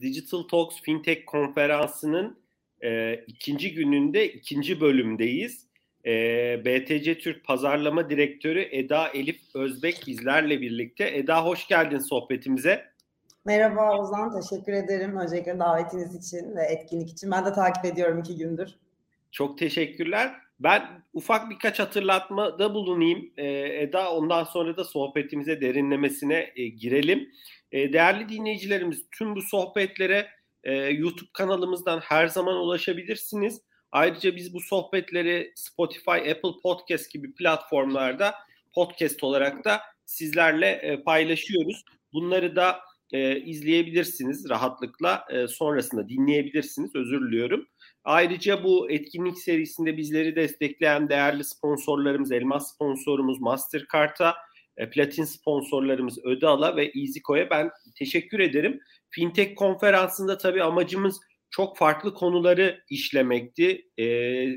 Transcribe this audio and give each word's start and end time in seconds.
Digital 0.00 0.42
Talks 0.42 0.80
Fintech 0.82 1.24
konferansının 1.26 2.38
e, 2.84 3.14
ikinci 3.26 3.74
gününde 3.74 4.32
ikinci 4.32 4.80
bölümdeyiz. 4.80 5.66
E, 6.06 6.12
BTC 6.64 7.18
Türk 7.18 7.44
Pazarlama 7.44 8.10
Direktörü 8.10 8.68
Eda 8.70 9.08
Elif 9.08 9.40
Özbek 9.54 10.04
bizlerle 10.06 10.60
birlikte. 10.60 11.04
Eda 11.04 11.44
hoş 11.44 11.68
geldin 11.68 11.98
sohbetimize. 11.98 12.84
Merhaba 13.44 13.98
Ozan, 13.98 14.40
teşekkür 14.40 14.72
ederim 14.72 15.16
öncelikle 15.16 15.58
davetiniz 15.58 16.14
için 16.14 16.56
ve 16.56 16.62
etkinlik 16.62 17.10
için. 17.10 17.30
Ben 17.30 17.46
de 17.46 17.52
takip 17.52 17.84
ediyorum 17.84 18.18
iki 18.18 18.36
gündür. 18.36 18.68
Çok 19.30 19.58
teşekkürler. 19.58 20.34
Ben 20.60 20.82
ufak 21.12 21.50
birkaç 21.50 21.78
hatırlatmada 21.78 22.74
bulunayım. 22.74 23.30
Ee, 23.36 23.46
Eda 23.82 24.12
ondan 24.12 24.44
sonra 24.44 24.76
da 24.76 24.84
sohbetimize 24.84 25.60
derinlemesine 25.60 26.52
e, 26.56 26.66
girelim. 26.66 27.28
E, 27.72 27.92
değerli 27.92 28.28
dinleyicilerimiz 28.28 29.02
tüm 29.18 29.36
bu 29.36 29.42
sohbetlere 29.42 30.28
e, 30.64 30.72
YouTube 30.74 31.30
kanalımızdan 31.32 32.00
her 32.00 32.26
zaman 32.26 32.56
ulaşabilirsiniz. 32.56 33.60
Ayrıca 33.92 34.36
biz 34.36 34.54
bu 34.54 34.60
sohbetleri 34.60 35.52
Spotify, 35.54 36.10
Apple 36.10 36.60
Podcast 36.62 37.10
gibi 37.10 37.34
platformlarda 37.34 38.34
podcast 38.74 39.24
olarak 39.24 39.64
da 39.64 39.80
sizlerle 40.04 40.66
e, 40.66 41.02
paylaşıyoruz. 41.02 41.84
Bunları 42.12 42.56
da 42.56 42.80
e, 43.12 43.40
izleyebilirsiniz 43.40 44.48
rahatlıkla. 44.48 45.26
Sonrasında 45.48 46.08
dinleyebilirsiniz. 46.08 46.94
Özür 46.94 47.28
diliyorum. 47.28 47.66
Ayrıca 48.04 48.64
bu 48.64 48.90
etkinlik 48.90 49.38
serisinde 49.38 49.96
bizleri 49.96 50.36
destekleyen 50.36 51.08
değerli 51.08 51.44
sponsorlarımız, 51.44 52.32
elmas 52.32 52.74
sponsorumuz 52.74 53.40
Mastercard'a, 53.40 54.34
e, 54.76 54.90
platin 54.90 55.24
sponsorlarımız 55.24 56.24
Ödal'a 56.24 56.76
ve 56.76 56.84
EasyCo'ya 56.84 57.50
ben 57.50 57.70
teşekkür 57.98 58.40
ederim. 58.40 58.80
Fintech 59.10 59.54
konferansında 59.54 60.38
tabii 60.38 60.62
amacımız 60.62 61.20
çok 61.50 61.76
farklı 61.76 62.14
konuları 62.14 62.80
işlemekti 62.90 63.88
e, 63.98 64.06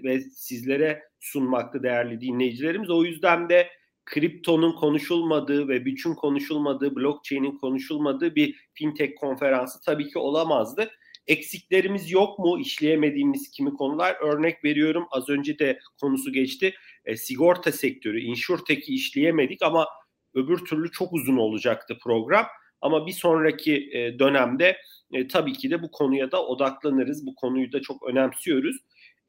ve 0.03 0.21
sizlere 0.21 1.03
sunmaktı 1.19 1.83
değerli 1.83 2.21
dinleyicilerimiz. 2.21 2.89
O 2.89 3.03
yüzden 3.03 3.49
de 3.49 3.69
kriptonun 4.05 4.75
konuşulmadığı 4.75 5.67
ve 5.67 5.85
bütün 5.85 6.13
konuşulmadığı, 6.13 6.95
blockchain'in 6.95 7.57
konuşulmadığı 7.57 8.35
bir 8.35 8.55
fintech 8.73 9.11
konferansı 9.19 9.79
tabii 9.85 10.09
ki 10.09 10.19
olamazdı. 10.19 10.91
Eksiklerimiz 11.27 12.11
yok 12.11 12.39
mu? 12.39 12.59
İşleyemediğimiz 12.59 13.51
kimi 13.51 13.73
konular? 13.73 14.15
Örnek 14.21 14.63
veriyorum 14.63 15.07
az 15.11 15.29
önce 15.29 15.59
de 15.59 15.79
konusu 16.01 16.33
geçti. 16.33 16.73
E, 17.05 17.17
sigorta 17.17 17.71
sektörü, 17.71 18.19
insurtech'i 18.19 18.93
işleyemedik 18.93 19.61
ama 19.61 19.87
öbür 20.33 20.57
türlü 20.57 20.91
çok 20.91 21.13
uzun 21.13 21.37
olacaktı 21.37 21.97
program. 22.03 22.45
Ama 22.81 23.07
bir 23.07 23.11
sonraki 23.11 23.89
e, 23.93 24.19
dönemde 24.19 24.77
e, 25.13 25.27
tabii 25.27 25.53
ki 25.53 25.71
de 25.71 25.81
bu 25.81 25.91
konuya 25.91 26.31
da 26.31 26.45
odaklanırız. 26.45 27.25
Bu 27.25 27.35
konuyu 27.35 27.71
da 27.71 27.81
çok 27.81 28.03
önemsiyoruz. 28.03 28.77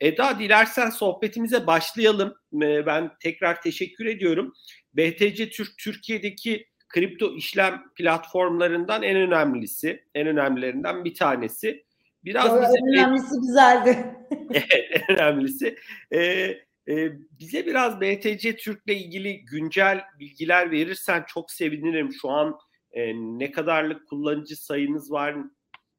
Eda 0.00 0.38
dilersen 0.38 0.90
sohbetimize 0.90 1.66
başlayalım. 1.66 2.34
E, 2.62 2.86
ben 2.86 3.10
tekrar 3.20 3.62
teşekkür 3.62 4.06
ediyorum. 4.06 4.52
BTC 4.94 5.50
Türk 5.50 5.78
Türkiye'deki 5.78 6.66
kripto 6.88 7.34
işlem 7.36 7.82
platformlarından 7.96 9.02
en 9.02 9.16
önemlisi, 9.16 10.04
en 10.14 10.26
önemlilerinden 10.26 11.04
bir 11.04 11.14
tanesi. 11.14 11.84
Biraz 12.24 12.50
Doğru, 12.50 12.62
bize 12.62 12.78
en 12.78 12.98
önemlisi 12.98 13.40
güzeldi. 13.40 14.06
evet, 14.50 15.02
en 15.08 15.16
önemlisi. 15.16 15.76
Ee, 16.14 16.58
bize 17.30 17.66
biraz 17.66 18.00
BTC 18.00 18.56
Türk'le 18.56 18.88
ilgili 18.88 19.44
güncel 19.44 20.04
bilgiler 20.18 20.70
verirsen 20.70 21.24
çok 21.28 21.50
sevinirim. 21.50 22.12
Şu 22.12 22.30
an 22.30 22.58
e, 22.92 23.14
ne 23.14 23.50
kadarlık 23.50 24.08
kullanıcı 24.08 24.56
sayınız 24.56 25.12
var, 25.12 25.36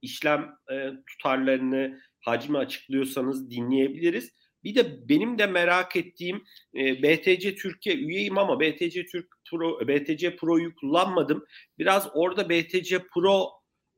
işlem 0.01 0.55
e, 0.71 0.89
tutarlarını, 1.07 1.99
hacmi 2.19 2.57
açıklıyorsanız 2.57 3.51
dinleyebiliriz. 3.51 4.31
Bir 4.63 4.75
de 4.75 5.09
benim 5.09 5.37
de 5.37 5.47
merak 5.47 5.95
ettiğim 5.95 6.43
e, 6.75 7.03
BTC 7.03 7.55
Türkiye 7.55 7.95
üyeyim 7.95 8.37
ama 8.37 8.59
BTC 8.59 9.05
Türk 9.05 9.27
Pro 9.49 9.87
BTC 9.87 10.35
Pro'yu 10.35 10.75
kullanmadım. 10.75 11.45
Biraz 11.79 12.09
orada 12.13 12.49
BTC 12.49 12.99
Pro 13.13 13.49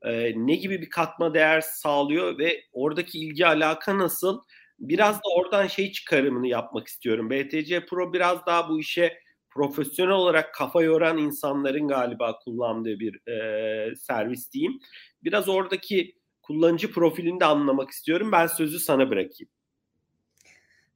e, 0.01 0.33
ne 0.35 0.55
gibi 0.55 0.81
bir 0.81 0.89
katma 0.89 1.33
değer 1.33 1.61
sağlıyor 1.61 2.37
ve 2.37 2.63
oradaki 2.71 3.19
ilgi 3.19 3.47
alaka 3.47 3.97
nasıl? 3.97 4.41
Biraz 4.89 5.15
da 5.15 5.29
oradan 5.35 5.67
şey 5.67 5.91
çıkarımını 5.91 6.47
yapmak 6.47 6.87
istiyorum. 6.87 7.29
BTC 7.29 7.85
Pro 7.85 8.13
biraz 8.13 8.45
daha 8.45 8.69
bu 8.69 8.79
işe 8.79 9.17
profesyonel 9.49 10.13
olarak 10.13 10.53
kafa 10.53 10.81
yoran 10.81 11.17
insanların 11.17 11.87
galiba 11.87 12.39
kullandığı 12.39 12.99
bir 12.99 13.27
e, 13.27 13.95
servis 13.95 14.51
diyeyim. 14.51 14.79
Biraz 15.23 15.49
oradaki 15.49 16.15
kullanıcı 16.41 16.91
profilini 16.91 17.39
de 17.39 17.45
anlamak 17.45 17.89
istiyorum. 17.89 18.31
Ben 18.31 18.47
sözü 18.47 18.79
sana 18.79 19.09
bırakayım. 19.09 19.49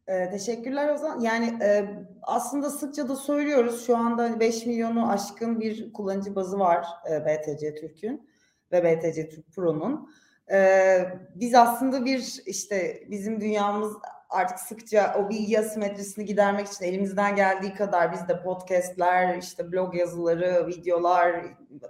Ee, 0.08 0.30
teşekkürler 0.30 0.94
Ozan. 0.94 1.20
Yani 1.20 1.64
e, 1.64 1.86
aslında 2.22 2.70
sıkça 2.70 3.10
da 3.10 3.16
söylüyoruz. 3.16 3.86
Şu 3.86 3.98
anda 3.98 4.40
5 4.40 4.56
hani 4.56 4.68
milyonu 4.72 5.10
aşkın 5.10 5.60
bir 5.60 5.94
kullanıcı 5.94 6.36
bazı 6.36 6.60
var 6.60 6.86
e, 7.12 7.26
BTC 7.26 7.76
Türk'ün 7.76 8.30
ve 8.72 8.84
BTC 8.84 9.30
Türk 9.30 9.54
Pro'nun. 9.56 10.10
E, 10.52 10.98
biz 11.36 11.56
aslında 11.56 12.06
bir 12.06 12.42
işte 12.46 13.04
bizim 13.10 13.42
dünyamız 13.42 13.94
artık 14.30 14.60
sıkça 14.60 15.16
o 15.20 15.30
bilgi 15.30 15.60
asimetrisini 15.60 16.26
gidermek 16.26 16.68
için 16.68 16.86
elimizden 16.86 17.36
geldiği 17.36 17.74
kadar 17.74 18.14
biz 18.14 18.28
de 18.28 18.44
podcastler, 18.44 19.38
işte 19.38 19.72
blog 19.72 19.96
yazıları, 19.96 20.68
videolar 20.68 21.46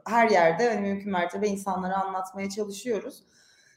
her 0.07 0.29
yerde 0.29 0.69
hani 0.69 0.81
mümkün 0.81 1.11
mertebe 1.11 1.47
insanlara 1.47 1.95
anlatmaya 1.95 2.49
çalışıyoruz. 2.49 3.23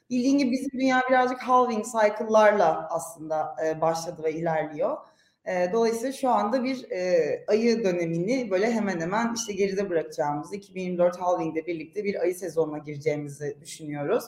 Bildiğin 0.09 0.37
gibi 0.37 0.51
bizim 0.51 0.71
dünya 0.71 1.01
birazcık 1.09 1.41
halving 1.41 1.85
cycle'larla 1.85 2.87
aslında 2.89 3.55
e, 3.65 3.81
başladı 3.81 4.23
ve 4.23 4.33
ilerliyor. 4.33 4.97
E, 5.45 5.69
dolayısıyla 5.73 6.11
şu 6.11 6.29
anda 6.29 6.63
bir 6.63 6.91
e, 6.91 7.45
ayı 7.47 7.83
dönemini 7.83 8.51
böyle 8.51 8.71
hemen 8.71 8.99
hemen 8.99 9.33
işte 9.33 9.53
geride 9.53 9.89
bırakacağımızı 9.89 10.55
2024 10.55 11.21
halving'de 11.21 11.65
birlikte 11.67 12.03
bir 12.03 12.21
ayı 12.21 12.35
sezonuna 12.35 12.77
gireceğimizi 12.77 13.57
düşünüyoruz. 13.61 14.23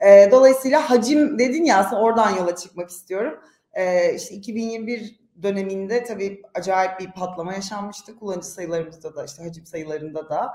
E, 0.00 0.28
dolayısıyla 0.30 0.90
hacim 0.90 1.38
dedin 1.38 1.64
ya 1.64 1.78
aslında 1.78 2.02
oradan 2.02 2.30
yola 2.30 2.56
çıkmak 2.56 2.90
istiyorum. 2.90 3.40
E, 3.72 4.14
işte 4.14 4.34
2021 4.34 5.26
döneminde 5.42 6.04
tabii 6.04 6.42
acayip 6.54 7.00
bir 7.00 7.12
patlama 7.12 7.54
yaşanmıştı. 7.54 8.18
Kullanıcı 8.18 8.46
sayılarımızda 8.46 9.16
da 9.16 9.24
işte 9.24 9.42
hacim 9.42 9.66
sayılarında 9.66 10.28
da. 10.28 10.52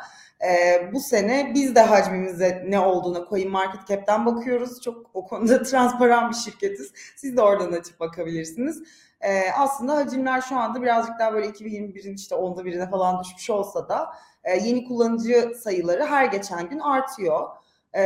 E, 0.48 0.82
bu 0.94 1.00
sene 1.00 1.52
biz 1.56 1.76
de 1.76 1.82
hacmimize 1.82 2.66
ne 2.68 2.80
olduğuna 2.80 3.26
Coin 3.30 3.52
Market 3.52 3.88
Cap'ten 3.88 4.26
bakıyoruz. 4.26 4.82
Çok 4.82 5.10
o 5.14 5.28
konuda 5.28 5.64
transparan 5.64 6.30
bir 6.30 6.36
şirketiz. 6.36 6.92
Siz 7.16 7.38
de 7.38 7.42
oradan 7.42 7.72
açıp 7.72 8.00
bakabilirsiniz. 8.00 8.84
E, 9.22 9.52
aslında 9.52 9.96
hacimler 9.96 10.42
şu 10.42 10.58
anda 10.58 10.82
birazcık 10.82 11.20
daha 11.20 11.34
böyle 11.34 11.48
2021'in 11.48 12.16
işte 12.16 12.36
onda 12.36 12.66
birine 12.66 12.90
falan 12.90 13.24
düşmüş 13.24 13.50
olsa 13.50 13.90
da 13.90 14.14
e, 14.44 14.58
yeni 14.58 14.88
kullanıcı 14.88 15.52
sayıları 15.64 16.06
her 16.06 16.26
geçen 16.26 16.70
gün 16.70 16.80
artıyor. 16.80 17.50
E, 17.94 18.02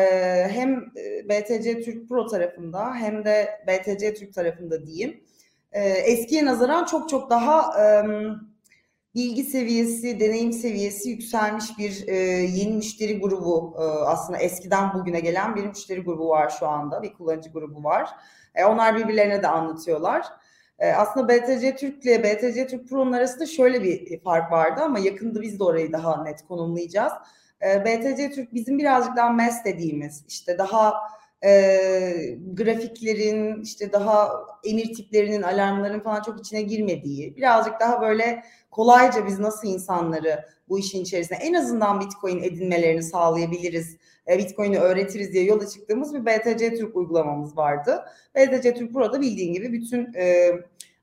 hem 0.50 0.86
BTC 1.30 1.82
Türk 1.82 2.10
Pro 2.10 2.28
tarafında 2.28 2.96
hem 2.96 3.26
de 3.26 3.50
BTC 3.68 4.14
Türk 4.14 4.34
tarafında 4.34 4.86
diyeyim 4.86 5.22
e, 5.76 5.90
eskiye 5.90 6.46
nazaran 6.46 6.86
çok 6.86 7.10
çok 7.10 7.30
daha 7.30 7.84
e, 7.84 8.06
bilgi 9.16 9.44
seviyesi, 9.44 10.20
deneyim 10.20 10.54
seviyesi 10.54 11.10
yükselmiş 11.10 11.78
bir 11.78 12.08
e, 12.08 12.16
yeni 12.44 12.76
müşteri 12.76 13.20
grubu 13.20 13.76
e, 13.78 13.82
aslında 13.84 14.40
eskiden 14.40 14.94
bugüne 14.94 15.20
gelen 15.20 15.56
bir 15.56 15.66
müşteri 15.66 16.00
grubu 16.02 16.30
var 16.30 16.50
şu 16.60 16.68
anda, 16.68 17.04
bir 17.04 17.14
kullanıcı 17.14 17.50
grubu 17.50 17.84
var. 17.84 18.10
E, 18.56 18.66
onlar 18.66 18.96
birbirlerine 18.98 19.44
de 19.44 19.48
anlatıyorlar. 19.48 20.26
E, 20.80 20.92
aslında 20.92 21.28
BTC 21.28 21.76
Türk 21.76 22.06
ile 22.06 22.24
BTC 22.24 22.68
Türk 22.68 22.90
Pro'nun 22.90 23.12
arasında 23.12 23.46
şöyle 23.46 23.84
bir 23.84 24.20
fark 24.20 24.52
vardı 24.52 24.82
ama 24.84 25.00
yakında 25.00 25.42
biz 25.42 25.60
de 25.60 25.64
orayı 25.64 25.92
daha 25.92 26.24
net 26.24 26.48
konumlayacağız. 26.48 27.14
E, 27.62 27.86
BTC 27.86 28.32
Türk 28.32 28.54
bizim 28.54 28.80
birazcık 28.80 29.16
daha 29.16 29.30
MES 29.30 29.66
dediğimiz 29.66 30.26
işte 30.28 30.58
daha 30.58 30.94
e, 31.44 32.38
grafiklerin 32.54 33.62
işte 33.62 33.94
daha 33.94 34.32
emir 34.64 34.94
tiplerinin 34.94 35.42
alarmların 35.42 36.00
falan 36.00 36.22
çok 36.22 36.40
içine 36.40 36.62
girmediği 36.62 37.36
birazcık 37.38 37.80
daha 37.80 38.02
böyle 38.02 38.44
kolayca 38.72 39.28
biz 39.28 39.40
nasıl 39.40 39.68
insanları 39.68 40.46
bu 40.70 40.80
işin 40.80 41.02
içerisine 41.02 41.38
en 41.38 41.54
azından 41.54 42.00
Bitcoin 42.00 42.44
edinmelerini 42.44 43.04
sağlayabiliriz, 43.04 43.98
e, 44.28 44.38
Bitcoin'i 44.38 44.80
öğretiriz 44.80 45.34
diye 45.34 45.44
yola 45.44 45.68
çıktığımız 45.68 46.14
bir 46.14 46.26
BTC 46.26 46.76
Türk 46.76 46.96
uygulamamız 46.96 47.58
vardı. 47.58 48.06
BTC 48.36 48.74
Türk 48.74 48.94
burada 48.94 49.22
bildiğin 49.22 49.54
gibi 49.54 49.74
bütün 49.74 50.14
e, 50.14 50.52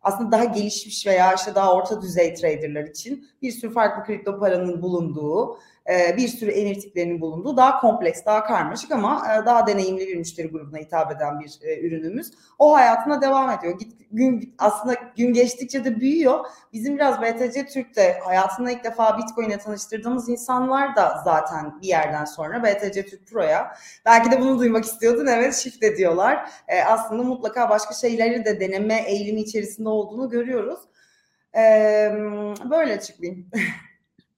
aslında 0.02 0.32
daha 0.32 0.44
gelişmiş 0.44 1.06
veya 1.06 1.34
işte 1.34 1.54
daha 1.54 1.74
orta 1.74 2.02
düzey 2.02 2.34
traderlar 2.34 2.84
için 2.84 3.28
bir 3.42 3.52
sürü 3.52 3.72
farklı 3.72 4.04
kripto 4.04 4.38
paranın 4.38 4.82
bulunduğu, 4.82 5.58
e, 5.90 6.16
bir 6.16 6.28
sürü 6.28 6.50
emir 6.50 6.80
tiplerinin 6.80 7.20
bulunduğu 7.20 7.56
daha 7.56 7.80
kompleks, 7.80 8.24
daha 8.26 8.44
karmaşık 8.44 8.90
ama 8.90 9.26
e, 9.26 9.46
daha 9.46 9.66
deneyimli 9.66 10.08
bir 10.08 10.16
müşteri 10.16 10.48
grubuna 10.48 10.78
hitap 10.78 11.12
eden 11.16 11.40
bir 11.40 11.58
e, 11.62 11.80
ürünümüz. 11.80 12.30
O 12.58 12.74
hayatına 12.74 13.22
devam 13.22 13.50
ediyor. 13.50 13.78
Git, 13.78 13.92
gün 14.10 14.54
aslında 14.58 14.94
gün 15.16 15.32
geçtikçe 15.32 15.84
de 15.84 16.00
büyüyor. 16.00 16.46
Bizim 16.72 16.96
biraz 16.96 17.22
BTC 17.22 17.66
Türk'te 17.66 18.18
hayatında 18.24 18.70
ilk 18.70 18.84
defa 18.84 19.18
Bitcoin'e 19.18 19.58
tanıştırdığımız 19.58 20.28
insanlar 20.28 20.96
da 20.96 21.22
zaten 21.24 21.80
bir 21.82 21.88
yerden 21.88 22.24
sonra 22.24 22.62
BTC 22.62 23.06
Türk 23.06 23.26
Pro'ya 23.26 23.76
belki 24.06 24.30
de 24.30 24.40
bunu 24.40 24.58
duymak 24.58 24.84
istiyordun 24.84 25.26
evet 25.26 25.54
shift 25.54 25.82
ediyorlar. 25.82 26.50
E, 26.68 26.82
aslında 26.82 27.22
mutlaka 27.22 27.70
başka 27.70 27.94
şeyleri 27.94 28.44
de 28.44 28.60
deneme 28.60 29.04
eğilimi 29.06 29.40
içerisinde 29.40 29.88
olduğunu 29.88 30.30
görüyoruz. 30.30 30.80
Böyle 32.70 32.92
açıklayayım. 32.92 33.50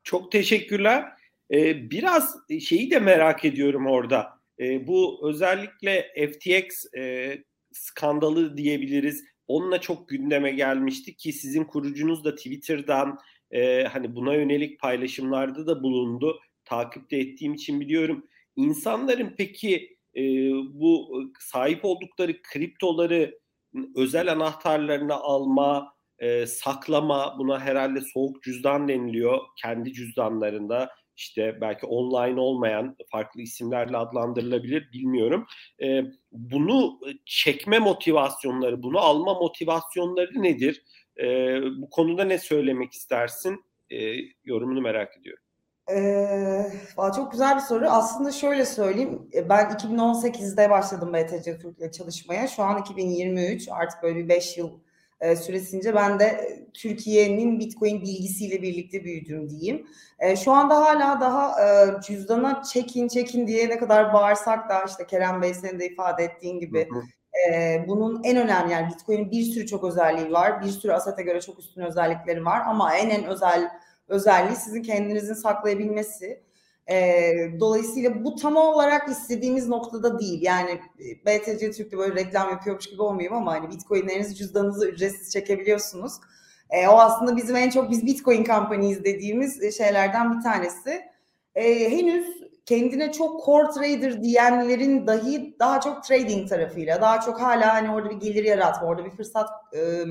Çok 0.04 0.32
teşekkürler. 0.32 1.23
Ee, 1.52 1.90
biraz 1.90 2.36
şeyi 2.60 2.90
de 2.90 2.98
merak 2.98 3.44
ediyorum 3.44 3.86
orada. 3.86 4.40
Ee, 4.60 4.86
bu 4.86 5.28
özellikle 5.28 6.12
FTX 6.32 6.94
e, 6.96 7.38
skandalı 7.72 8.56
diyebiliriz. 8.56 9.24
Onunla 9.46 9.80
çok 9.80 10.08
gündeme 10.08 10.50
gelmişti 10.50 11.16
ki 11.16 11.32
sizin 11.32 11.64
kurucunuz 11.64 12.24
da 12.24 12.34
Twitter'dan 12.34 13.18
e, 13.50 13.84
hani 13.84 14.16
buna 14.16 14.34
yönelik 14.34 14.80
paylaşımlarda 14.80 15.66
da 15.66 15.82
bulundu. 15.82 16.40
Takipte 16.64 17.16
ettiğim 17.16 17.54
için 17.54 17.80
biliyorum. 17.80 18.26
İnsanların 18.56 19.34
peki 19.38 19.96
e, 20.16 20.22
bu 20.52 21.22
sahip 21.38 21.84
oldukları 21.84 22.42
kriptoları 22.42 23.38
özel 23.96 24.32
anahtarlarını 24.32 25.14
alma, 25.14 25.94
e, 26.18 26.46
saklama 26.46 27.38
buna 27.38 27.60
herhalde 27.60 28.00
soğuk 28.00 28.42
cüzdan 28.42 28.88
deniliyor 28.88 29.38
kendi 29.56 29.92
cüzdanlarında 29.92 30.90
işte 31.16 31.58
belki 31.60 31.86
online 31.86 32.40
olmayan 32.40 32.96
farklı 33.10 33.40
isimlerle 33.40 33.96
adlandırılabilir 33.96 34.92
bilmiyorum. 34.92 35.46
E, 35.82 36.02
bunu 36.32 37.00
çekme 37.24 37.78
motivasyonları, 37.78 38.82
bunu 38.82 38.98
alma 38.98 39.34
motivasyonları 39.34 40.42
nedir? 40.42 40.84
E, 41.20 41.26
bu 41.62 41.90
konuda 41.90 42.24
ne 42.24 42.38
söylemek 42.38 42.92
istersin? 42.92 43.64
E, 43.90 43.96
yorumunu 44.44 44.80
merak 44.80 45.16
ediyorum. 45.18 45.44
Ee, 45.90 46.72
çok 47.16 47.32
güzel 47.32 47.56
bir 47.56 47.60
soru. 47.60 47.88
Aslında 47.88 48.32
şöyle 48.32 48.66
söyleyeyim. 48.66 49.30
Ben 49.48 49.64
2018'de 49.64 50.70
başladım 50.70 51.12
BTC 51.12 51.58
Türk'le 51.58 51.92
çalışmaya. 51.92 52.46
Şu 52.48 52.62
an 52.62 52.80
2023 52.80 53.68
artık 53.68 54.02
böyle 54.02 54.18
bir 54.18 54.28
5 54.28 54.58
yıl 54.58 54.70
e, 55.20 55.36
süresince 55.36 55.94
ben 55.94 56.18
de 56.18 56.24
e, 56.24 56.66
Türkiye'nin 56.74 57.60
Bitcoin 57.60 58.02
bilgisiyle 58.02 58.62
birlikte 58.62 59.04
büyüdüm 59.04 59.50
diyeyim. 59.50 59.86
E, 60.18 60.36
şu 60.36 60.52
anda 60.52 60.76
hala 60.76 61.20
daha 61.20 61.62
e, 61.62 62.00
cüzdana 62.00 62.62
çekin 62.62 63.08
çekin 63.08 63.46
diye 63.46 63.68
ne 63.68 63.78
kadar 63.78 64.12
bağırsak 64.12 64.68
da 64.68 64.84
işte 64.88 65.06
Kerem 65.06 65.42
Bey 65.42 65.54
senin 65.54 65.80
de 65.80 65.86
ifade 65.86 66.24
ettiğin 66.24 66.60
gibi 66.60 66.88
e, 67.50 67.84
bunun 67.88 68.24
en 68.24 68.36
önemli 68.36 68.72
yani 68.72 68.88
Bitcoin'in 68.88 69.30
bir 69.30 69.42
sürü 69.42 69.66
çok 69.66 69.84
özelliği 69.84 70.32
var. 70.32 70.62
Bir 70.62 70.68
sürü 70.68 70.92
asete 70.92 71.22
göre 71.22 71.40
çok 71.40 71.58
üstün 71.58 71.82
özellikleri 71.82 72.44
var 72.44 72.62
ama 72.66 72.96
en 72.96 73.10
en 73.10 73.24
özel 73.24 73.70
özelliği 74.08 74.56
sizin 74.56 74.82
kendinizin 74.82 75.34
saklayabilmesi. 75.34 76.42
E, 76.90 77.32
dolayısıyla 77.60 78.24
bu 78.24 78.36
tam 78.36 78.56
olarak 78.56 79.08
istediğimiz 79.08 79.68
noktada 79.68 80.18
değil. 80.18 80.42
Yani 80.42 80.70
e, 80.70 81.26
BTC 81.26 81.70
Türk'te 81.70 81.98
böyle 81.98 82.14
reklam 82.14 82.50
yapıyormuş 82.50 82.90
gibi 82.90 83.02
olmayayım 83.02 83.34
ama 83.34 83.52
hani 83.52 83.70
Bitcoin'lerinizi 83.70 84.34
cüzdanınızı 84.34 84.88
ücretsiz 84.88 85.32
çekebiliyorsunuz. 85.32 86.12
E, 86.70 86.88
o 86.88 86.98
aslında 86.98 87.36
bizim 87.36 87.56
en 87.56 87.70
çok 87.70 87.90
biz 87.90 88.06
Bitcoin 88.06 88.44
Company'yiz 88.44 89.04
dediğimiz 89.04 89.62
e, 89.62 89.72
şeylerden 89.72 90.38
bir 90.38 90.42
tanesi. 90.42 91.02
E, 91.54 91.90
henüz 91.90 92.26
kendine 92.66 93.12
çok 93.12 93.46
core 93.46 93.70
trader 93.70 94.22
diyenlerin 94.22 95.06
dahi 95.06 95.56
daha 95.58 95.80
çok 95.80 96.04
trading 96.04 96.48
tarafıyla, 96.48 97.00
daha 97.00 97.20
çok 97.20 97.40
hala 97.40 97.74
hani 97.74 97.90
orada 97.90 98.10
bir 98.10 98.20
gelir 98.20 98.44
yaratma, 98.44 98.88
orada 98.88 99.04
bir 99.04 99.10
fırsat 99.10 99.48
ıı, 99.74 100.06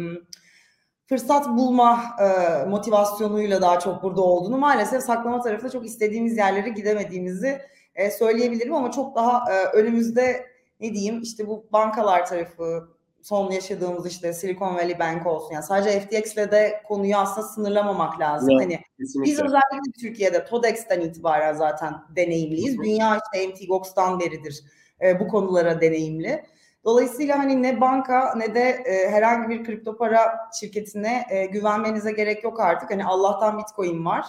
fırsat 1.13 1.47
bulma 1.47 2.03
e, 2.19 2.65
motivasyonuyla 2.65 3.61
daha 3.61 3.79
çok 3.79 4.03
burada 4.03 4.21
olduğunu 4.21 4.57
maalesef 4.57 5.03
saklama 5.03 5.41
tarafında 5.41 5.71
çok 5.71 5.85
istediğimiz 5.85 6.37
yerlere 6.37 6.69
gidemediğimizi 6.69 7.61
e, 7.95 8.11
söyleyebilirim 8.11 8.73
ama 8.73 8.91
çok 8.91 9.15
daha 9.15 9.51
e, 9.51 9.65
önümüzde 9.77 10.45
ne 10.79 10.93
diyeyim 10.93 11.21
işte 11.21 11.47
bu 11.47 11.65
bankalar 11.73 12.25
tarafı 12.25 12.87
son 13.21 13.51
yaşadığımız 13.51 14.07
işte 14.07 14.33
Silicon 14.33 14.75
Valley 14.75 14.99
Bank 14.99 15.27
olsun 15.27 15.53
yani 15.53 15.63
sadece 15.63 15.99
FTX'le 15.99 16.51
de 16.51 16.81
konuyu 16.87 17.17
aslında 17.17 17.47
sınırlamamak 17.47 18.19
lazım. 18.19 18.49
Evet, 18.49 18.61
hani 18.61 18.79
kesinlikle. 18.99 19.31
biz 19.31 19.39
özellikle 19.39 19.91
Türkiye'de 20.01 20.45
TODEX'ten 20.45 21.01
itibaren 21.01 21.53
zaten 21.53 21.93
deneyimliyiz. 22.15 22.75
Hı-hı. 22.75 22.83
Dünya 22.83 23.19
işte 23.33 23.47
MT 23.47 23.67
Gox'tan 23.67 24.19
beridir 24.19 24.63
e, 25.01 25.19
bu 25.19 25.27
konulara 25.27 25.81
deneyimli. 25.81 26.43
Dolayısıyla 26.85 27.39
hani 27.39 27.63
ne 27.63 27.81
banka 27.81 28.33
ne 28.37 28.55
de 28.55 28.61
e, 28.61 29.11
herhangi 29.11 29.49
bir 29.49 29.63
kripto 29.63 29.97
para 29.97 30.49
şirketine 30.59 31.25
e, 31.29 31.45
güvenmenize 31.45 32.11
gerek 32.11 32.43
yok 32.43 32.59
artık. 32.59 32.91
Hani 32.91 33.05
Allah'tan 33.05 33.57
Bitcoin 33.57 34.05
var. 34.05 34.25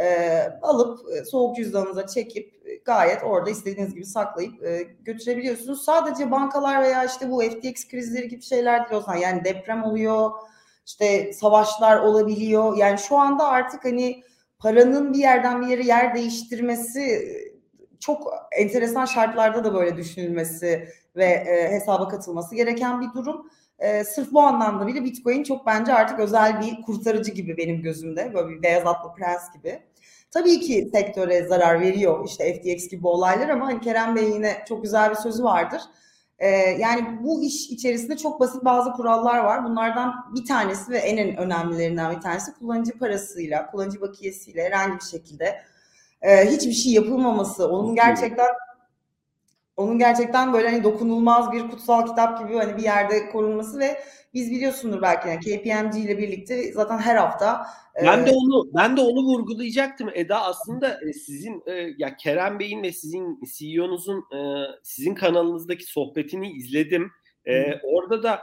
E, 0.00 0.38
alıp 0.62 1.00
e, 1.12 1.24
soğuk 1.24 1.56
cüzdanınıza 1.56 2.06
çekip 2.06 2.66
e, 2.66 2.76
gayet 2.76 3.24
orada 3.24 3.50
istediğiniz 3.50 3.94
gibi 3.94 4.06
saklayıp 4.06 4.64
e, 4.64 4.82
götürebiliyorsunuz. 4.82 5.84
Sadece 5.84 6.30
bankalar 6.30 6.82
veya 6.82 7.04
işte 7.04 7.30
bu 7.30 7.42
FTX 7.42 7.88
krizleri 7.88 8.28
gibi 8.28 8.42
şeyler 8.42 8.90
değil 8.90 9.00
o 9.00 9.04
zaman. 9.04 9.18
Yani 9.18 9.44
deprem 9.44 9.84
oluyor, 9.84 10.30
işte 10.86 11.32
savaşlar 11.32 12.00
olabiliyor. 12.00 12.76
Yani 12.76 12.98
şu 12.98 13.16
anda 13.16 13.48
artık 13.48 13.84
hani 13.84 14.22
paranın 14.58 15.12
bir 15.12 15.18
yerden 15.18 15.62
bir 15.62 15.66
yere 15.66 15.84
yer 15.84 16.14
değiştirmesi 16.14 17.28
çok 18.00 18.32
enteresan 18.52 19.04
şartlarda 19.04 19.64
da 19.64 19.74
böyle 19.74 19.96
düşünülmesi 19.96 20.88
ve 21.16 21.24
e, 21.24 21.72
hesaba 21.72 22.08
katılması 22.08 22.54
gereken 22.54 23.00
bir 23.00 23.12
durum. 23.14 23.50
E, 23.78 24.04
sırf 24.04 24.32
bu 24.32 24.40
anlamda 24.40 24.86
bile 24.86 25.04
Bitcoin 25.04 25.42
çok 25.42 25.66
bence 25.66 25.94
artık 25.94 26.18
özel 26.18 26.60
bir 26.60 26.82
kurtarıcı 26.82 27.32
gibi 27.32 27.56
benim 27.56 27.82
gözümde. 27.82 28.34
Böyle 28.34 28.48
bir 28.48 28.62
beyaz 28.62 28.86
atlı 28.86 29.14
prens 29.14 29.52
gibi. 29.54 29.82
Tabii 30.30 30.60
ki 30.60 30.88
sektöre 30.92 31.48
zarar 31.48 31.80
veriyor 31.80 32.24
işte 32.26 32.54
FTX 32.54 32.88
gibi 32.88 33.06
olaylar 33.06 33.48
ama 33.48 33.66
hani 33.66 33.80
Kerem 33.80 34.16
Bey'in 34.16 34.32
yine 34.32 34.64
çok 34.68 34.82
güzel 34.82 35.10
bir 35.10 35.14
sözü 35.14 35.44
vardır. 35.44 35.82
Ee, 36.38 36.48
yani 36.78 37.18
bu 37.22 37.42
iş 37.42 37.70
içerisinde 37.70 38.16
çok 38.16 38.40
basit 38.40 38.64
bazı 38.64 38.92
kurallar 38.92 39.38
var. 39.38 39.64
Bunlardan 39.64 40.14
bir 40.34 40.44
tanesi 40.44 40.90
ve 40.90 40.98
en 40.98 41.36
önemlilerinden 41.36 42.16
bir 42.16 42.20
tanesi 42.20 42.54
kullanıcı 42.54 42.98
parasıyla, 42.98 43.70
kullanıcı 43.70 44.00
bakiyesiyle 44.00 44.64
herhangi 44.64 44.94
bir 44.94 45.04
şekilde 45.04 45.62
e, 46.22 46.50
hiçbir 46.50 46.72
şey 46.72 46.92
yapılmaması, 46.92 47.68
onun 47.68 47.94
gerçekten 47.94 48.48
onun 49.76 49.98
gerçekten 49.98 50.52
böyle 50.52 50.68
hani 50.68 50.84
dokunulmaz 50.84 51.52
bir 51.52 51.68
kutsal 51.68 52.06
kitap 52.06 52.38
gibi 52.38 52.58
hani 52.58 52.76
bir 52.76 52.82
yerde 52.82 53.28
korunması 53.28 53.78
ve 53.78 54.00
biz 54.34 54.50
biliyorsundur 54.50 55.02
belki 55.02 55.28
yani 55.28 55.40
KPMG 55.40 56.04
ile 56.04 56.18
birlikte 56.18 56.72
zaten 56.72 56.98
her 56.98 57.16
hafta 57.16 57.66
ben 58.02 58.22
e, 58.22 58.26
de 58.26 58.30
onu 58.30 58.74
ben 58.74 58.96
de 58.96 59.00
onu 59.00 59.22
vurgulayacaktım 59.22 60.10
Eda 60.14 60.42
aslında 60.42 61.00
e, 61.08 61.12
sizin 61.12 61.62
e, 61.66 61.94
ya 61.98 62.16
Kerem 62.16 62.58
Bey'in 62.58 62.82
ve 62.82 62.92
sizin 62.92 63.40
CEO'nuzun 63.56 64.24
sizin 64.82 65.14
kanalınızdaki 65.14 65.84
sohbetini 65.84 66.52
izledim. 66.52 67.10
Hı. 67.46 67.80
Orada 67.82 68.22
da 68.22 68.40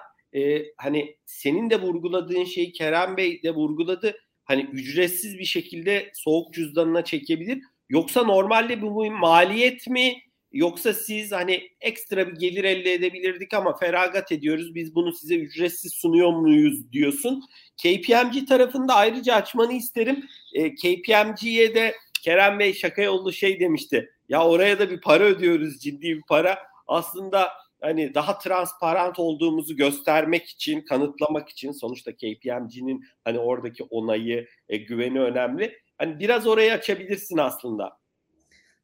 hani 0.77 1.17
senin 1.25 1.69
de 1.69 1.81
vurguladığın 1.81 2.43
şeyi 2.43 2.71
Kerem 2.71 3.17
Bey 3.17 3.43
de 3.43 3.51
vurguladı. 3.51 4.17
Hani 4.45 4.61
ücretsiz 4.61 5.39
bir 5.39 5.45
şekilde 5.45 6.11
soğuk 6.13 6.53
cüzdanına 6.53 7.03
çekebilir. 7.03 7.59
Yoksa 7.89 8.23
normalde 8.23 8.81
bu 8.81 9.11
maliyet 9.11 9.87
mi? 9.87 10.13
Yoksa 10.53 10.93
siz 10.93 11.31
hani 11.31 11.69
ekstra 11.81 12.27
bir 12.27 12.35
gelir 12.35 12.63
elde 12.63 12.93
edebilirdik 12.93 13.53
ama 13.53 13.77
feragat 13.77 14.31
ediyoruz 14.31 14.75
biz 14.75 14.95
bunu 14.95 15.13
size 15.13 15.35
ücretsiz 15.35 15.93
sunuyor 15.93 16.31
muyuz 16.31 16.91
diyorsun. 16.91 17.43
KPMG 17.77 18.47
tarafında 18.47 18.95
ayrıca 18.95 19.35
açmanı 19.35 19.73
isterim. 19.73 20.25
E, 20.53 20.75
KPMG'ye 20.75 21.75
de 21.75 21.95
Kerem 22.21 22.59
Bey 22.59 22.73
şaka 22.73 23.01
yollu 23.01 23.33
şey 23.33 23.59
demişti. 23.59 24.09
Ya 24.29 24.47
oraya 24.47 24.79
da 24.79 24.89
bir 24.89 25.01
para 25.01 25.23
ödüyoruz 25.23 25.79
ciddi 25.79 26.01
bir 26.01 26.21
para. 26.27 26.59
Aslında 26.87 27.49
hani 27.81 28.13
daha 28.13 28.37
transparent 28.37 29.19
olduğumuzu 29.19 29.75
göstermek 29.75 30.45
için, 30.45 30.81
kanıtlamak 30.81 31.49
için 31.49 31.71
sonuçta 31.71 32.11
KPMG'nin 32.11 33.05
hani 33.23 33.39
oradaki 33.39 33.83
onayı, 33.83 34.47
e, 34.69 34.77
güveni 34.77 35.21
önemli. 35.21 35.77
Hani 35.97 36.19
biraz 36.19 36.47
orayı 36.47 36.73
açabilirsin 36.73 37.37
aslında. 37.37 38.02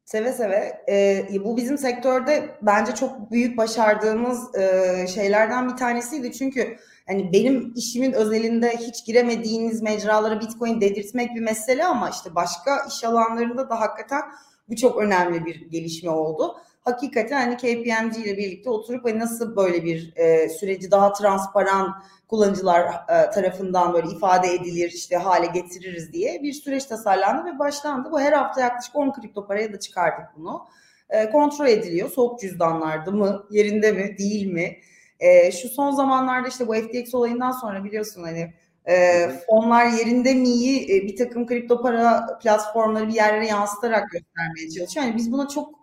Seve 0.04 0.32
seve. 0.32 0.84
E, 0.88 1.44
bu 1.44 1.56
bizim 1.56 1.78
sektörde 1.78 2.58
bence 2.62 2.94
çok 2.94 3.30
büyük 3.30 3.58
başardığımız 3.58 4.54
e, 4.54 5.06
şeylerden 5.14 5.68
bir 5.68 5.76
tanesiydi. 5.76 6.32
Çünkü 6.32 6.76
hani 7.06 7.32
benim 7.32 7.72
işimin 7.76 8.12
özelinde 8.12 8.76
hiç 8.76 9.06
giremediğiniz 9.06 9.82
mecralara 9.82 10.40
Bitcoin 10.40 10.80
dedirtmek 10.80 11.34
bir 11.34 11.40
mesele 11.40 11.84
ama 11.84 12.10
işte 12.10 12.34
başka 12.34 12.86
iş 12.88 13.04
alanlarında 13.04 13.70
da 13.70 13.80
hakikaten 13.80 14.22
Bu 14.68 14.76
çok 14.76 14.98
önemli 14.98 15.44
bir 15.44 15.70
gelişme 15.70 16.10
oldu. 16.10 16.56
Hakikaten 16.80 17.40
hani 17.40 17.56
KPMG 17.56 18.18
ile 18.18 18.36
birlikte 18.36 18.70
oturup 18.70 19.04
hani 19.04 19.18
nasıl 19.18 19.56
böyle 19.56 19.84
bir 19.84 20.12
e, 20.16 20.48
süreci 20.48 20.90
daha 20.90 21.12
transparan 21.12 22.02
kullanıcılar 22.28 22.84
e, 22.84 23.30
tarafından 23.30 23.92
böyle 23.92 24.08
ifade 24.08 24.54
edilir 24.54 24.90
işte 24.94 25.16
hale 25.16 25.46
getiririz 25.46 26.12
diye 26.12 26.42
bir 26.42 26.52
süreç 26.52 26.84
tasarlandı 26.84 27.54
ve 27.54 27.58
başlandı. 27.58 28.08
Bu 28.12 28.20
her 28.20 28.32
hafta 28.32 28.60
yaklaşık 28.60 28.96
10 28.96 29.12
kripto 29.12 29.46
paraya 29.46 29.72
da 29.72 29.80
çıkardık 29.80 30.26
bunu. 30.36 30.66
E, 31.10 31.30
kontrol 31.30 31.66
ediliyor. 31.66 32.10
Soğuk 32.10 32.40
cüzdanlarda 32.40 33.10
mı, 33.10 33.46
yerinde 33.50 33.92
mi, 33.92 34.18
değil 34.18 34.46
mi? 34.46 34.76
E, 35.20 35.52
şu 35.52 35.68
son 35.68 35.90
zamanlarda 35.90 36.48
işte 36.48 36.68
bu 36.68 36.74
FTX 36.74 37.14
olayından 37.14 37.52
sonra 37.52 37.84
biliyorsun 37.84 38.22
hani 38.22 38.54
e, 38.88 39.28
fonlar 39.46 39.86
yerinde 39.86 40.34
miyi 40.34 40.96
e, 40.96 41.02
bir 41.06 41.16
takım 41.16 41.46
kripto 41.46 41.82
para 41.82 42.38
platformları 42.42 43.08
bir 43.08 43.14
yerlere 43.14 43.46
yansıtarak 43.46 44.10
göstermeye 44.10 44.70
çalışıyor. 44.78 45.06
Yani 45.06 45.16
biz 45.16 45.32
buna 45.32 45.48
çok 45.48 45.79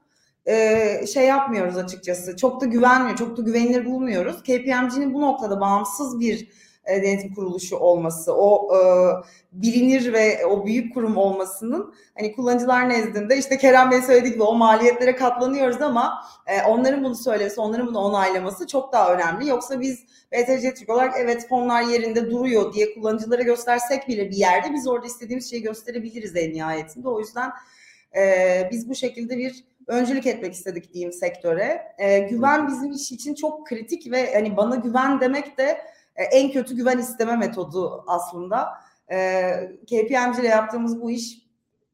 e, 0.48 1.08
şey 1.14 1.26
yapmıyoruz 1.26 1.78
açıkçası. 1.78 2.38
Çok 2.38 2.62
da 2.62 2.66
güvenmiyor, 2.66 3.18
çok 3.18 3.38
da 3.38 3.42
güvenilir 3.42 3.86
bulmuyoruz. 3.86 4.44
KPMG'nin 4.44 5.14
bu 5.14 5.22
noktada 5.22 5.62
bağımsız 5.62 6.20
bir 6.20 6.48
e, 6.88 7.04
denetim 7.04 7.34
kuruluşu 7.34 7.78
olması, 7.78 8.34
o 8.34 8.76
e, 8.76 8.80
bilinir 9.52 10.14
ve 10.14 10.46
o 10.46 10.66
büyük 10.66 10.94
kurum 10.94 11.18
olmasının 11.18 11.94
hani 12.18 12.36
kullanıcılar 12.36 12.90
nezdinde 12.90 13.38
işte 13.38 13.58
Kerem 13.58 13.92
Bey 13.92 14.02
söylediği 14.02 14.34
gibi 14.34 14.44
o 14.44 14.56
maliyetlere 14.56 15.16
katlanıyoruz 15.16 15.82
ama 15.82 16.24
e, 16.48 16.64
onların 16.64 17.04
bunu 17.04 17.16
söylemesi, 17.16 17.62
onların 17.62 17.88
bunu 17.88 18.00
onaylaması 18.00 18.68
çok 18.68 18.94
daha 18.94 19.14
önemli. 19.14 19.48
Yoksa 19.48 19.80
biz 19.80 20.04
BTC 20.32 20.74
Türk 20.74 20.90
olarak 20.90 21.14
evet 21.20 21.48
fonlar 21.50 21.82
yerinde 21.82 22.32
duruyor 22.32 22.74
diye 22.74 22.94
kullanıcılara 22.94 23.42
göstersek 23.42 24.08
bile 24.08 24.30
bir 24.30 24.36
yerde 24.36 24.74
biz 24.74 24.88
orada 24.88 25.08
istediğimiz 25.08 25.50
şeyi 25.50 25.62
gösterebiliriz 25.62 26.36
en 26.36 26.54
nihayetinde. 26.54 27.10
O 27.10 27.20
yüzden 27.20 27.52
e, 28.18 28.70
biz 28.72 28.90
bu 28.90 28.96
şekilde 28.96 29.38
bir 29.38 29.64
öncülük 29.88 30.28
etmek 30.28 30.54
istedik 30.54 30.94
diyeyim 30.94 31.12
sektöre. 31.12 31.96
E, 31.98 32.20
güven 32.20 32.68
bizim 32.68 32.92
iş 32.92 33.12
için 33.12 33.36
çok 33.36 33.68
kritik 33.68 34.12
ve 34.12 34.34
hani 34.34 34.58
bana 34.58 34.76
güven 34.76 35.22
demek 35.22 35.58
de 35.58 35.82
e, 36.16 36.24
en 36.24 36.52
kötü 36.52 36.76
güven 36.76 36.98
isteme 36.98 37.36
metodu 37.36 38.04
aslında. 38.08 38.70
E, 39.12 39.42
KPMG 39.86 40.40
ile 40.40 40.48
yaptığımız 40.48 41.02
bu 41.02 41.12
iş 41.12 41.38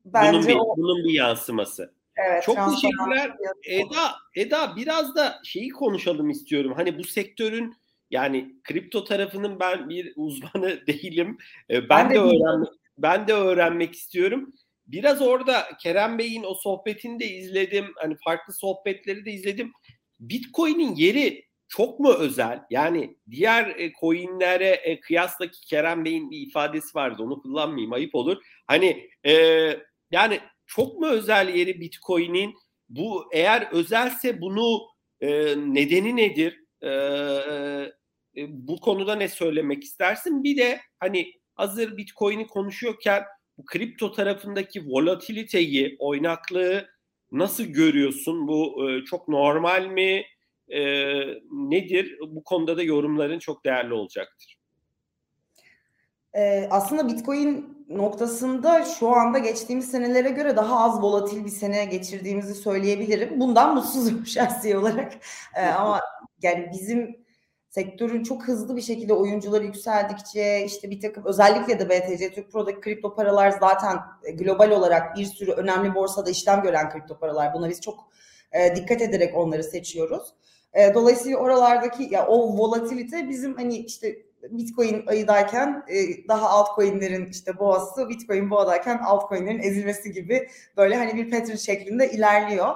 bence 0.06 0.38
bunun 0.38 0.48
bir, 0.48 0.56
o... 0.56 0.78
bunun 0.78 1.04
bir 1.04 1.14
yansıması. 1.14 1.94
Evet, 2.16 2.44
Çok 2.44 2.56
teşekkürler. 2.56 3.36
Eda, 3.70 4.12
Eda 4.36 4.76
biraz 4.76 5.16
da 5.16 5.40
şeyi 5.44 5.70
konuşalım 5.70 6.30
istiyorum. 6.30 6.74
Hani 6.76 6.98
bu 6.98 7.04
sektörün 7.04 7.76
yani 8.12 8.56
kripto 8.64 9.04
tarafının 9.04 9.60
ben 9.60 9.90
bir 9.90 10.14
uzmanı 10.16 10.80
değilim. 10.88 11.38
E, 11.70 11.90
ben, 11.90 11.90
ben 11.90 12.10
de, 12.10 12.14
de 12.14 12.20
öğrenmek 12.20 12.70
ben 12.98 13.28
de 13.28 13.34
öğrenmek 13.34 13.96
istiyorum. 13.96 14.54
Biraz 14.88 15.22
orada 15.22 15.68
Kerem 15.82 16.18
Bey'in 16.18 16.44
o 16.44 16.54
sohbetini 16.54 17.20
de 17.20 17.26
izledim. 17.26 17.86
Hani 17.96 18.16
farklı 18.26 18.54
sohbetleri 18.54 19.26
de 19.26 19.32
izledim. 19.32 19.72
Bitcoin'in 20.20 20.96
yeri 20.96 21.46
çok 21.68 22.00
mu 22.00 22.14
özel? 22.14 22.60
Yani 22.70 23.18
diğer 23.32 23.68
e, 23.68 23.92
coinlere 24.00 24.70
e, 24.70 25.00
kıyasla 25.00 25.48
ki 25.48 25.66
Kerem 25.66 26.06
Bey'in 26.06 26.32
bir 26.32 26.48
ifadesi 26.48 26.96
vardı. 26.96 27.24
Onu 27.24 27.42
kullanmayayım 27.42 27.94
ayıp 27.94 28.16
olur. 28.16 28.44
Hani 28.68 29.10
e, 29.26 29.34
yani 30.12 30.40
çok 30.66 31.00
mu 31.00 31.08
özel 31.08 31.56
yeri 31.56 31.82
Bitcoin'in? 31.82 32.56
Bu 32.90 33.26
eğer 33.34 33.68
özelse 33.72 34.42
bunu 34.42 34.82
e, 35.22 35.30
nedeni 35.58 36.16
nedir? 36.16 36.60
E, 36.82 36.90
e, 38.38 38.46
bu 38.50 38.80
konuda 38.80 39.16
ne 39.16 39.28
söylemek 39.28 39.84
istersin? 39.84 40.44
Bir 40.44 40.58
de 40.58 40.80
hani 41.00 41.34
hazır 41.56 41.98
Bitcoin'i 41.98 42.48
konuşuyorken 42.48 43.24
bu 43.58 43.66
kripto 43.66 44.12
tarafındaki 44.12 44.88
volatiliteyi, 44.88 45.96
oynaklığı 46.00 46.88
nasıl 47.32 47.64
görüyorsun? 47.64 48.48
Bu 48.48 48.90
e, 48.90 49.06
çok 49.06 49.28
normal 49.28 49.86
mi? 49.86 50.24
E, 50.68 50.82
nedir? 51.52 52.18
Bu 52.28 52.44
konuda 52.44 52.78
da 52.78 52.84
yorumların 52.84 53.40
çok 53.40 53.66
değerli 53.66 53.94
olacaktır. 53.94 54.58
Ee, 56.36 56.68
aslında 56.72 57.08
Bitcoin 57.08 57.86
noktasında 57.90 58.86
şu 58.86 59.10
anda 59.10 59.40
geçtiğimiz 59.40 59.92
senelere 59.92 60.30
göre 60.30 60.56
daha 60.56 60.80
az 60.80 61.02
volatil 61.02 61.46
bir 61.46 61.50
sene 61.50 61.86
geçirdiğimizi 61.86 62.56
söyleyebilirim. 62.56 63.40
Bundan 63.40 63.76
mutsuzum 63.76 64.26
şahsi 64.28 64.78
olarak. 64.78 65.14
Ee, 65.56 65.66
ama 65.66 66.02
yani 66.42 66.70
bizim 66.74 67.23
sektörün 67.74 68.24
çok 68.24 68.48
hızlı 68.48 68.76
bir 68.76 68.82
şekilde 68.82 69.14
oyuncuları 69.14 69.66
yükseldikçe 69.66 70.64
işte 70.66 70.90
bir 70.90 71.02
takım 71.02 71.26
özellikle 71.26 71.80
de 71.80 71.90
BTC 71.90 72.32
Türk 72.34 72.52
Pro'daki 72.52 72.82
kripto 72.82 73.16
paralar 73.16 73.52
zaten 73.52 73.98
e, 74.24 74.32
global 74.32 74.72
olarak 74.72 75.16
bir 75.16 75.26
sürü 75.26 75.52
önemli 75.52 75.96
borsada 75.96 76.30
işlem 76.30 76.62
gören 76.62 76.90
kripto 76.90 77.20
paralar. 77.20 77.54
Buna 77.54 77.70
biz 77.70 77.82
çok 77.82 78.10
e, 78.52 78.76
dikkat 78.76 79.02
ederek 79.02 79.38
onları 79.38 79.64
seçiyoruz. 79.64 80.34
E, 80.74 80.94
dolayısıyla 80.94 81.38
oralardaki 81.38 82.08
ya 82.12 82.28
o 82.28 82.58
volatilite 82.58 83.30
bizim 83.30 83.56
hani 83.56 83.78
işte 83.78 84.16
Bitcoin 84.44 85.04
ayıdayken 85.08 85.84
e, 85.88 86.28
daha 86.28 86.50
altcoin'lerin 86.50 87.26
işte 87.26 87.60
boğası, 87.60 88.10
Bitcoin 88.10 88.50
boğadayken 88.50 88.98
altcoin'lerin 88.98 89.60
ezilmesi 89.60 90.12
gibi 90.12 90.48
böyle 90.78 90.96
hani 90.96 91.16
bir 91.16 91.32
pattern 91.32 91.56
şeklinde 91.56 92.12
ilerliyor. 92.12 92.76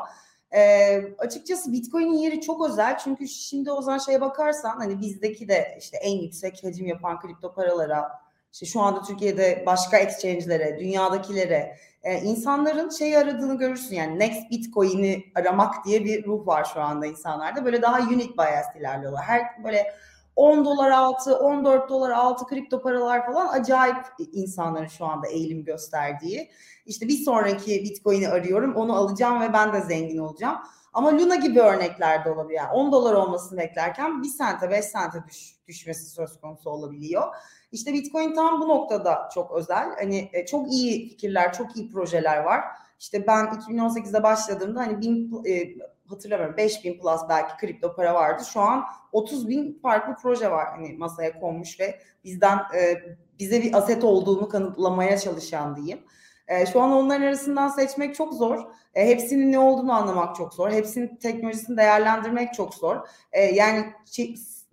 E, 0.55 1.01
açıkçası 1.17 1.71
Bitcoin'in 1.71 2.17
yeri 2.17 2.41
çok 2.41 2.69
özel 2.69 2.97
çünkü 2.97 3.27
şimdi 3.27 3.71
o 3.71 3.81
zaman 3.81 3.97
şeye 3.97 4.21
bakarsan 4.21 4.77
hani 4.77 5.01
bizdeki 5.01 5.47
de 5.47 5.77
işte 5.79 5.97
en 5.97 6.17
yüksek 6.17 6.63
hacim 6.63 6.87
yapan 6.87 7.19
kripto 7.19 7.53
paralara 7.53 8.27
işte 8.53 8.65
şu 8.65 8.81
anda 8.81 9.01
Türkiye'de 9.01 9.63
başka 9.65 9.97
exchange'lere, 9.97 10.79
dünyadakilere 10.79 11.77
e, 12.03 12.21
insanların 12.21 12.89
şeyi 12.89 13.17
aradığını 13.17 13.57
görürsün 13.57 13.95
yani 13.95 14.19
next 14.19 14.51
Bitcoin'i 14.51 15.23
aramak 15.35 15.85
diye 15.85 16.05
bir 16.05 16.25
ruh 16.25 16.47
var 16.47 16.67
şu 16.73 16.81
anda 16.81 17.05
insanlarda. 17.05 17.65
Böyle 17.65 17.81
daha 17.81 17.99
unique 17.99 18.37
bias 18.37 18.65
ilerliyorlar. 18.79 19.23
Her 19.23 19.63
böyle 19.63 19.93
10 20.37 20.65
dolar 20.65 20.91
altı, 20.91 21.37
14 21.37 21.89
dolar 21.89 22.09
altı 22.11 22.45
kripto 22.45 22.81
paralar 22.81 23.25
falan 23.25 23.47
acayip 23.47 23.97
insanların 24.31 24.87
şu 24.87 25.05
anda 25.05 25.27
eğilim 25.27 25.63
gösterdiği. 25.63 26.51
İşte 26.85 27.07
bir 27.07 27.17
sonraki 27.17 27.83
Bitcoin'i 27.83 28.29
arıyorum, 28.29 28.75
onu 28.75 28.95
alacağım 28.95 29.41
ve 29.41 29.53
ben 29.53 29.73
de 29.73 29.81
zengin 29.81 30.17
olacağım. 30.17 30.57
Ama 30.93 31.11
Luna 31.11 31.35
gibi 31.35 31.59
örnekler 31.59 32.25
de 32.25 32.31
olabiliyor. 32.31 32.63
Yani 32.63 32.73
10 32.73 32.91
dolar 32.91 33.13
olmasını 33.13 33.59
beklerken 33.59 34.23
1 34.23 34.27
sente 34.27 34.69
5 34.69 34.85
sente 34.85 35.23
düş, 35.27 35.55
düşmesi 35.67 36.09
söz 36.09 36.39
konusu 36.41 36.69
olabiliyor. 36.69 37.23
İşte 37.71 37.93
Bitcoin 37.93 38.35
tam 38.35 38.61
bu 38.61 38.67
noktada 38.67 39.29
çok 39.33 39.51
özel. 39.51 39.95
Hani 39.99 40.29
e, 40.33 40.45
çok 40.45 40.71
iyi 40.71 41.09
fikirler, 41.09 41.53
çok 41.53 41.77
iyi 41.77 41.89
projeler 41.89 42.37
var. 42.37 42.61
İşte 42.99 43.27
ben 43.27 43.45
2018'de 43.45 44.23
başladığımda 44.23 44.79
hani 44.79 45.01
bin, 45.01 45.43
e, 45.45 45.75
hatırlamıyorum 46.09 46.57
5000 46.57 46.99
plus 46.99 47.21
belki 47.29 47.57
kripto 47.57 47.95
para 47.95 48.13
vardı. 48.13 48.43
Şu 48.53 48.61
an 48.61 48.85
30 49.11 49.47
bin 49.47 49.79
farklı 49.81 50.15
proje 50.21 50.51
var 50.51 50.67
hani 50.69 50.93
masaya 50.93 51.39
konmuş 51.39 51.79
ve 51.79 51.99
bizden 52.23 52.57
e, 52.57 52.95
bize 53.39 53.61
bir 53.61 53.73
aset 53.73 54.03
olduğunu 54.03 54.49
kanıtlamaya 54.49 55.17
çalışan 55.17 55.75
diyeyim. 55.75 55.99
E, 56.47 56.65
şu 56.65 56.81
an 56.81 56.91
onların 56.91 57.21
arasından 57.21 57.67
seçmek 57.67 58.15
çok 58.15 58.33
zor. 58.33 58.65
E, 58.93 59.07
hepsinin 59.07 59.51
ne 59.51 59.59
olduğunu 59.59 59.93
anlamak 59.93 60.35
çok 60.35 60.53
zor. 60.53 60.71
Hepsinin 60.71 61.15
teknolojisini 61.15 61.77
değerlendirmek 61.77 62.53
çok 62.53 62.73
zor. 62.73 62.97
E, 63.31 63.41
yani 63.41 63.85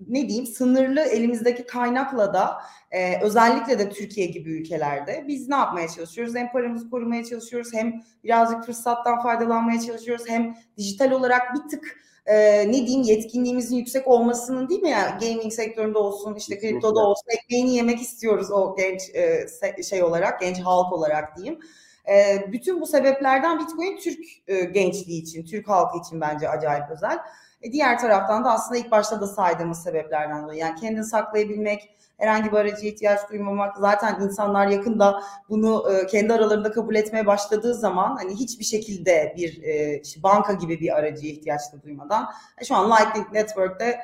ne 0.08 0.28
diyeyim 0.28 0.46
sınırlı 0.46 1.00
elimizdeki 1.00 1.66
kaynakla 1.66 2.34
da 2.34 2.56
e, 2.90 3.20
özellikle 3.22 3.78
de 3.78 3.90
Türkiye 3.90 4.26
gibi 4.26 4.50
ülkelerde 4.50 5.24
biz 5.28 5.48
ne 5.48 5.54
yapmaya 5.54 5.88
çalışıyoruz? 5.88 6.34
Hem 6.34 6.52
paramızı 6.52 6.90
korumaya 6.90 7.24
çalışıyoruz 7.24 7.74
hem 7.74 8.02
birazcık 8.24 8.64
fırsattan 8.64 9.22
faydalanmaya 9.22 9.80
çalışıyoruz 9.80 10.24
hem 10.28 10.56
dijital 10.78 11.10
olarak 11.10 11.54
bir 11.54 11.70
tık 11.70 12.04
e, 12.26 12.34
ne 12.68 12.86
diyeyim 12.86 13.02
yetkinliğimizin 13.02 13.76
yüksek 13.76 14.08
olmasının 14.08 14.68
değil 14.68 14.82
mi 14.82 14.90
ya 14.90 14.98
yani 14.98 15.20
gaming 15.20 15.52
sektöründe 15.52 15.98
olsun 15.98 16.34
işte 16.34 16.58
kriptoda 16.58 17.00
olsun 17.00 17.26
ekmeğini 17.28 17.76
yemek 17.76 18.00
istiyoruz 18.00 18.50
o 18.50 18.76
genç 18.76 19.02
e, 19.14 19.82
şey 19.82 20.02
olarak 20.02 20.40
genç 20.40 20.60
halk 20.60 20.92
olarak 20.92 21.36
diyeyim. 21.36 21.60
E, 22.08 22.44
bütün 22.52 22.80
bu 22.80 22.86
sebeplerden 22.86 23.58
Bitcoin 23.58 23.96
Türk 23.96 24.18
e, 24.46 24.64
gençliği 24.64 25.22
için, 25.22 25.44
Türk 25.44 25.68
halkı 25.68 25.98
için 25.98 26.20
bence 26.20 26.48
acayip 26.48 26.90
özel. 26.90 27.18
E, 27.64 27.72
diğer 27.72 27.98
taraftan 27.98 28.44
da 28.44 28.52
aslında 28.52 28.80
ilk 28.80 28.90
başta 28.90 29.20
da 29.20 29.26
saydığımız 29.26 29.82
sebeplerden 29.82 30.42
dolayı. 30.42 30.60
Yani 30.60 30.80
kendini 30.80 31.04
saklayabilmek, 31.04 31.90
herhangi 32.18 32.52
bir 32.52 32.56
aracıya 32.56 32.92
ihtiyaç 32.92 33.30
duymamak. 33.30 33.76
Zaten 33.76 34.20
insanlar 34.20 34.66
yakında 34.66 35.22
bunu 35.48 35.92
e, 35.92 36.06
kendi 36.06 36.32
aralarında 36.32 36.72
kabul 36.72 36.94
etmeye 36.94 37.26
başladığı 37.26 37.74
zaman 37.74 38.16
hani 38.16 38.34
hiçbir 38.34 38.64
şekilde 38.64 39.34
bir 39.36 39.62
e, 39.62 40.00
işte 40.00 40.22
banka 40.22 40.52
gibi 40.52 40.80
bir 40.80 40.98
aracıya 40.98 41.32
ihtiyaç 41.32 41.60
da 41.72 41.82
duymadan 41.82 42.28
şu 42.64 42.76
an 42.76 42.90
Lightning 42.90 43.32
Network'te 43.32 44.00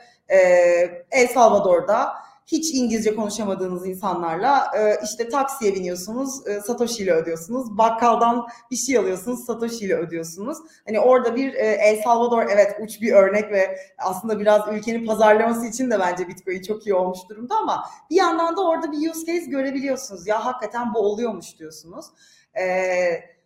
El 1.11 1.29
Salvador'da 1.35 2.13
hiç 2.53 2.75
İngilizce 2.75 3.15
konuşamadığınız 3.15 3.89
insanlarla 3.89 4.71
e, 4.79 5.05
işte 5.05 5.29
taksiye 5.29 5.75
biniyorsunuz, 5.75 6.47
e, 6.47 6.61
Satoshi 6.61 7.03
ile 7.03 7.13
ödüyorsunuz. 7.13 7.79
Bakkaldan 7.79 8.47
bir 8.71 8.77
şey 8.77 8.99
alıyorsunuz, 8.99 9.45
Satoshi 9.47 9.85
ile 9.85 9.95
ödüyorsunuz. 9.95 10.59
Hani 10.87 11.01
orada 11.01 11.37
bir 11.37 11.55
e, 11.55 11.59
El 11.59 12.03
Salvador 12.03 12.47
evet 12.51 12.77
uç 12.81 13.01
bir 13.01 13.13
örnek 13.13 13.51
ve 13.51 13.77
aslında 13.99 14.41
biraz 14.41 14.63
ülkenin 14.73 15.07
pazarlaması 15.07 15.67
için 15.67 15.91
de 15.91 15.99
bence 15.99 16.29
Bitcoin 16.29 16.63
çok 16.63 16.87
iyi 16.87 16.95
olmuş 16.95 17.19
durumda 17.31 17.57
ama 17.57 17.85
bir 18.11 18.17
yandan 18.17 18.57
da 18.57 18.69
orada 18.69 18.93
bir 18.93 19.11
use 19.11 19.27
case 19.27 19.51
görebiliyorsunuz. 19.51 20.27
Ya 20.27 20.45
hakikaten 20.45 20.95
bu 20.95 20.99
oluyormuş 20.99 21.59
diyorsunuz. 21.59 22.07
E, 22.61 22.65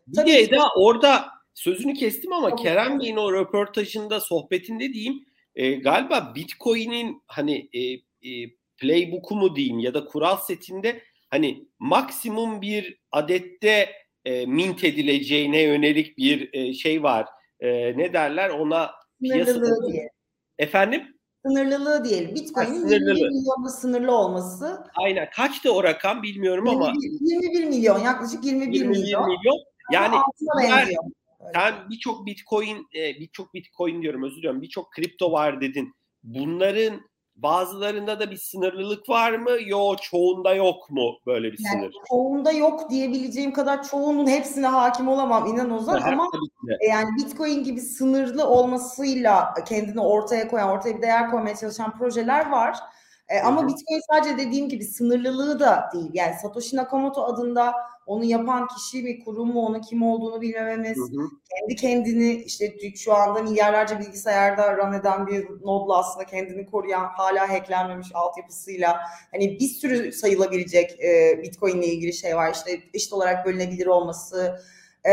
bir 0.07 0.17
tabii 0.17 0.31
de 0.31 0.39
Eda 0.39 0.69
orada 0.77 1.25
sözünü 1.55 1.95
kestim 1.95 2.33
ama 2.33 2.51
Çok 2.51 2.59
Kerem 2.59 3.01
Bey'in 3.01 3.17
o 3.17 3.33
röportajında 3.33 4.21
sohbetinde 4.21 4.93
diyeyim 4.93 5.25
e, 5.55 5.73
galiba 5.73 6.33
Bitcoin'in 6.35 7.23
hani 7.27 7.69
e, 7.73 7.81
e, 8.29 8.51
playbook'u 8.85 9.37
mu 9.37 9.57
diyeyim 9.57 9.79
ya 9.79 9.95
da 9.95 10.05
kural 10.05 10.37
setinde 10.37 11.03
hani 11.31 11.69
maksimum 11.79 12.63
bir 12.63 12.99
adette 13.13 13.93
e, 14.25 14.47
mint 14.47 14.85
edileceğine 14.85 15.63
yönelik 15.63 16.19
bir 16.19 16.51
e, 16.53 16.75
şey 16.75 17.03
var. 17.03 17.27
E, 17.61 17.99
ne 17.99 18.13
derler 18.13 18.51
ona 18.51 18.91
piyasada 19.23 19.93
diye. 19.93 20.09
Efendim? 20.59 21.03
Sınırlılığı 21.47 22.05
diyelim. 22.05 22.35
Bitcoin'in 22.35 22.89
21 22.89 23.13
milyonla 23.13 23.69
sınırlı 23.69 24.13
olması. 24.13 24.85
Aynen. 24.95 25.31
Kaçtı 25.31 25.73
o 25.73 25.85
rakam 25.85 26.23
bilmiyorum 26.23 26.67
21, 26.67 26.85
ama. 26.87 26.93
21 27.21 27.65
milyon 27.65 27.99
yaklaşık 27.99 28.45
21, 28.45 28.73
21 28.73 28.87
milyon. 28.87 29.27
milyon. 29.27 29.59
Yani 29.93 30.17
sen 31.55 31.75
birçok 31.91 32.27
bitcoin, 32.27 32.87
birçok 32.93 33.55
bitcoin 33.55 34.03
diyorum 34.03 34.23
özür 34.23 34.37
diliyorum 34.37 34.63
birçok 34.63 34.93
kripto 34.93 35.33
var 35.33 35.61
dedin. 35.61 35.95
Bunların 36.23 37.01
Bazılarında 37.37 38.21
da 38.21 38.31
bir 38.31 38.37
sınırlılık 38.37 39.09
var 39.09 39.33
mı? 39.33 39.51
Yok 39.67 40.03
çoğunda 40.03 40.55
yok 40.55 40.91
mu 40.91 41.19
böyle 41.27 41.53
bir 41.53 41.59
yani 41.65 41.81
sınır? 41.81 41.95
Çoğunda 42.09 42.53
yok 42.53 42.91
diyebileceğim 42.91 43.53
kadar 43.53 43.83
çoğunun 43.83 44.27
hepsine 44.27 44.67
hakim 44.67 45.09
olamam 45.09 45.47
inan 45.47 45.71
Ozan 45.71 46.03
ama 46.03 46.31
e, 46.81 46.87
yani 46.87 47.09
Bitcoin 47.17 47.65
gibi 47.65 47.81
sınırlı 47.81 48.47
olmasıyla 48.47 49.55
kendini 49.69 50.01
ortaya 50.01 50.49
koyan, 50.49 50.69
ortaya 50.69 50.97
bir 50.97 51.03
değer 51.03 51.31
koymaya 51.31 51.57
çalışan 51.57 51.99
projeler 51.99 52.51
var. 52.51 52.79
E, 53.29 53.41
ama 53.41 53.69
Bitcoin 53.69 54.01
sadece 54.11 54.39
dediğim 54.39 54.69
gibi 54.69 54.85
sınırlılığı 54.85 55.61
da 55.61 55.91
değil. 55.95 56.11
Yani 56.15 56.35
Satoshi 56.43 56.77
Nakamoto 56.77 57.25
adında 57.25 57.75
onu 58.07 58.25
yapan 58.25 58.67
kişi 58.67 59.05
bir 59.05 59.25
kurum 59.25 59.53
mu, 59.53 59.67
onun 59.67 59.81
kim 59.81 60.03
olduğunu 60.03 60.41
bilmememiz, 60.41 60.99
hı 60.99 61.03
hı. 61.03 61.29
kendi 61.51 61.77
kendini 61.77 62.33
işte 62.33 62.75
şu 62.97 63.15
anda 63.15 63.43
milyarlarca 63.43 64.01
bilgisayarda 64.01 64.77
run 64.77 64.93
eden 64.93 65.27
bir 65.27 65.47
nodla 65.63 65.99
aslında 65.99 66.27
kendini 66.27 66.67
koruyan, 66.67 67.05
hala 67.05 67.49
hacklenmemiş 67.49 68.09
altyapısıyla 68.15 69.01
hani 69.31 69.61
bir 69.61 69.69
sürü 69.69 70.13
sayılabilecek 70.13 71.01
e, 71.05 71.43
Bitcoin 71.43 71.77
ile 71.83 71.87
ilgili 71.87 72.13
şey 72.13 72.37
var. 72.37 72.53
İşte 72.53 72.81
eşit 72.95 73.13
olarak 73.13 73.47
bölünebilir 73.47 73.87
olması, 73.87 74.61
e, 75.07 75.13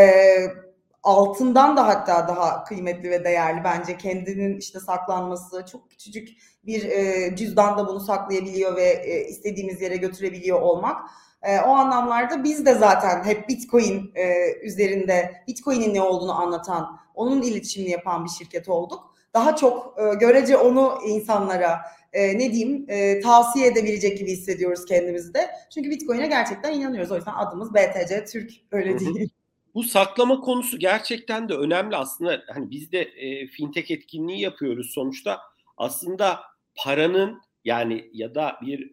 altından 1.04 1.78
da 1.78 1.88
hatta 1.88 2.28
daha 2.28 2.64
kıymetli 2.64 3.10
ve 3.10 3.24
değerli 3.24 3.64
bence 3.64 3.98
kendinin 3.98 4.58
işte 4.58 4.80
saklanması 4.80 5.66
çok 5.72 5.90
küçücük 5.90 6.30
bir 6.66 6.84
e, 6.84 7.36
cüzdanda 7.36 7.88
bunu 7.88 8.00
saklayabiliyor 8.00 8.76
ve 8.76 8.90
e, 8.90 9.28
istediğimiz 9.28 9.82
yere 9.82 9.98
götürebiliyor 9.98 10.62
olmak. 10.62 11.02
E, 11.42 11.60
o 11.60 11.70
anlamlarda 11.70 12.44
biz 12.44 12.66
de 12.66 12.74
zaten 12.74 13.24
hep 13.24 13.50
Bitcoin 13.50 14.12
e, 14.16 14.54
üzerinde 14.64 15.44
Bitcoin'in 15.48 15.94
ne 15.94 16.02
olduğunu 16.02 16.42
anlatan, 16.42 17.00
onun 17.16 17.42
iletişimini 17.42 17.90
yapan 17.90 18.26
bir 18.26 18.30
şirket 18.30 18.70
olduk. 18.70 19.16
Daha 19.34 19.56
çok 19.56 19.96
e, 20.00 20.16
görece 20.16 20.58
onu 20.58 21.00
insanlara 21.06 21.82
e, 22.14 22.38
ne 22.38 22.54
diyeyim 22.54 22.86
e, 22.88 23.20
tavsiye 23.20 23.68
edebilecek 23.68 24.18
gibi 24.18 24.32
hissediyoruz 24.32 24.86
kendimizi 24.86 25.34
de. 25.34 25.50
Çünkü 25.74 25.90
Bitcoin'e 25.90 26.28
gerçekten 26.28 26.74
inanıyoruz. 26.74 27.12
O 27.12 27.16
yüzden 27.16 27.34
adımız 27.34 27.74
BTC 27.74 28.26
Türk 28.26 28.52
öyle 28.72 29.00
değil. 29.00 29.30
Bu 29.76 29.84
saklama 29.84 30.42
konusu 30.42 30.80
gerçekten 30.80 31.50
de 31.50 31.54
önemli 31.54 31.96
aslında. 31.96 32.44
Hani 32.54 32.72
biz 32.72 32.92
de 32.92 33.02
e, 33.02 33.48
fintech 33.48 33.92
etkinliği 33.92 34.40
yapıyoruz 34.40 34.92
sonuçta. 34.94 35.40
Aslında 35.78 36.40
paranın 36.76 37.42
yani 37.66 38.10
ya 38.14 38.36
da 38.36 38.58
bir 38.62 38.92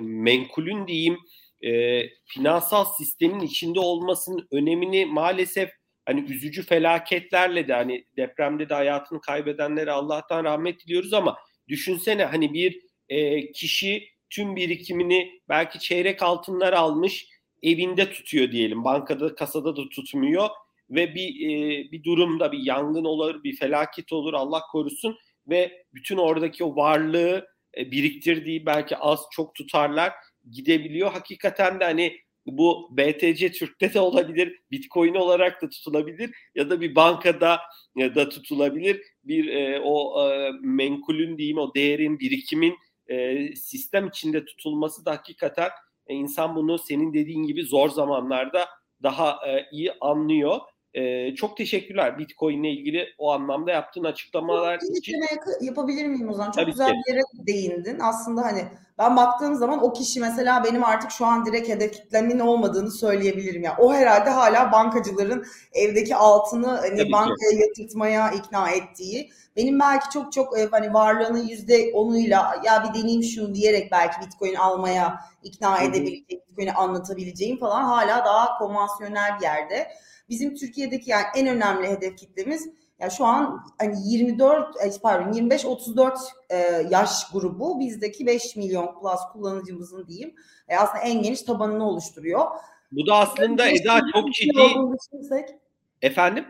menkulün 0.00 0.86
diyeyim 0.86 1.18
e, 1.62 2.02
finansal 2.24 2.84
sistemin 2.84 3.40
içinde 3.40 3.80
olmasının 3.80 4.48
önemini 4.50 5.06
maalesef 5.06 5.70
hani 6.06 6.20
üzücü 6.20 6.62
felaketlerle 6.62 7.68
de 7.68 7.74
hani 7.74 8.04
depremde 8.16 8.68
de 8.68 8.74
hayatını 8.74 9.20
kaybedenlere 9.20 9.92
Allah'tan 9.92 10.44
rahmet 10.44 10.86
diliyoruz 10.86 11.12
ama 11.12 11.36
düşünsene 11.68 12.24
hani 12.24 12.54
bir 12.54 12.80
e, 13.08 13.52
kişi 13.52 14.08
tüm 14.30 14.56
birikimini 14.56 15.40
belki 15.48 15.78
çeyrek 15.78 16.22
altınlar 16.22 16.72
almış 16.72 17.28
evinde 17.62 18.10
tutuyor 18.10 18.52
diyelim 18.52 18.84
bankada 18.84 19.34
kasada 19.34 19.76
da 19.76 19.88
tutmuyor 19.88 20.48
ve 20.90 21.14
bir 21.14 21.28
e, 21.28 21.92
bir 21.92 22.04
durumda 22.04 22.52
bir 22.52 22.58
yangın 22.58 23.04
olur 23.04 23.44
bir 23.44 23.56
felaket 23.56 24.12
olur 24.12 24.34
Allah 24.34 24.62
korusun 24.72 25.16
ve 25.48 25.84
bütün 25.94 26.16
oradaki 26.16 26.64
o 26.64 26.76
varlığı 26.76 27.46
e, 27.76 27.90
biriktirdiği 27.90 28.66
belki 28.66 28.96
az 28.96 29.20
çok 29.30 29.54
tutarlar 29.54 30.12
gidebiliyor. 30.50 31.12
Hakikaten 31.12 31.80
de 31.80 31.84
hani 31.84 32.18
bu 32.46 32.88
BTC 32.96 33.52
Türk'te 33.52 33.94
de 33.94 34.00
olabilir, 34.00 34.60
Bitcoin 34.70 35.14
olarak 35.14 35.62
da 35.62 35.68
tutulabilir 35.68 36.30
ya 36.54 36.70
da 36.70 36.80
bir 36.80 36.94
bankada 36.94 37.60
ya 37.96 38.14
da 38.14 38.28
tutulabilir. 38.28 39.02
Bir 39.24 39.48
e, 39.48 39.80
o 39.80 40.28
e, 40.30 40.50
menkulün 40.60 41.38
diyeyim 41.38 41.58
o 41.58 41.74
değerin, 41.74 42.18
birikimin 42.18 42.74
e, 43.06 43.56
sistem 43.56 44.06
içinde 44.06 44.44
tutulması 44.44 45.04
da 45.04 45.10
hakikaten 45.10 45.70
e, 46.08 46.14
insan 46.14 46.56
bunu 46.56 46.78
senin 46.78 47.14
dediğin 47.14 47.42
gibi 47.42 47.62
zor 47.62 47.90
zamanlarda 47.90 48.64
daha 49.02 49.30
e, 49.48 49.66
iyi 49.72 49.92
anlıyor. 50.00 50.60
Ee, 50.94 51.34
çok 51.34 51.56
teşekkürler 51.56 52.18
Bitcoin 52.18 52.62
ile 52.62 52.70
ilgili 52.70 53.06
o 53.18 53.32
anlamda 53.32 53.70
yaptığın 53.70 54.04
açıklamalar 54.04 54.80
bir 54.80 54.98
için. 54.98 55.14
yapabilir 55.60 56.06
miyim 56.06 56.28
o 56.28 56.32
zaman? 56.32 56.50
Çok 56.50 56.54
Tabii 56.54 56.70
güzel 56.70 56.88
ki. 56.88 56.94
bir 57.06 57.12
yere 57.12 57.22
değindin. 57.46 57.98
Aslında 58.00 58.42
hani 58.42 58.64
ben 58.98 59.16
baktığım 59.16 59.54
zaman 59.54 59.84
o 59.84 59.92
kişi 59.92 60.20
mesela 60.20 60.64
benim 60.64 60.84
artık 60.84 61.10
şu 61.10 61.26
an 61.26 61.46
direkt 61.46 61.68
hedef 61.68 61.92
kitlemin 61.92 62.38
olmadığını 62.38 62.90
söyleyebilirim. 62.90 63.62
ya. 63.62 63.70
Yani 63.70 63.80
o 63.80 63.94
herhalde 63.94 64.30
hala 64.30 64.72
bankacıların 64.72 65.44
evdeki 65.72 66.16
altını 66.16 66.66
hani 66.66 66.98
Tabii 66.98 67.12
bankaya 67.12 67.50
ki. 67.50 67.60
yatırtmaya 67.60 68.30
ikna 68.30 68.70
ettiği. 68.70 69.30
Benim 69.56 69.80
belki 69.80 70.10
çok 70.10 70.32
çok 70.32 70.58
e, 70.58 70.68
hani 70.70 70.94
varlığının 70.94 71.46
yüzde 71.46 71.90
onuyla 71.94 72.62
ya 72.64 72.84
bir 72.84 73.00
deneyeyim 73.00 73.22
şunu 73.22 73.54
diyerek 73.54 73.92
belki 73.92 74.26
Bitcoin 74.26 74.54
almaya 74.54 75.20
ikna 75.42 75.78
edebileceğim, 75.82 76.42
Bitcoin'i 76.48 76.72
anlatabileceğim 76.72 77.58
falan 77.58 77.82
hala 77.84 78.24
daha 78.24 78.58
konvansiyonel 78.58 79.38
bir 79.38 79.42
yerde. 79.42 79.88
Bizim 80.28 80.54
Türkiye'deki 80.54 81.10
yani 81.10 81.24
en 81.36 81.46
önemli 81.46 81.88
hedef 81.88 82.16
kitlemiz 82.16 82.68
yani 83.00 83.12
şu 83.12 83.24
an 83.24 83.64
hani 83.78 83.96
24 84.04 85.00
pardon 85.02 85.32
25 85.32 85.64
34 85.64 86.18
e, 86.50 86.56
yaş 86.90 87.30
grubu 87.32 87.80
bizdeki 87.80 88.26
5 88.26 88.56
milyon 88.56 89.00
plus 89.00 89.20
kullanıcımızın 89.32 90.06
diyeyim 90.06 90.34
e, 90.68 90.76
aslında 90.76 91.04
en 91.04 91.22
geniş 91.22 91.42
tabanını 91.42 91.88
oluşturuyor. 91.88 92.46
Bu 92.92 93.06
da 93.06 93.14
aslında 93.14 93.66
yani 93.66 93.78
Eda 93.78 94.00
çok 94.14 94.32
ciddi. 94.32 95.58
Efendim? 96.02 96.44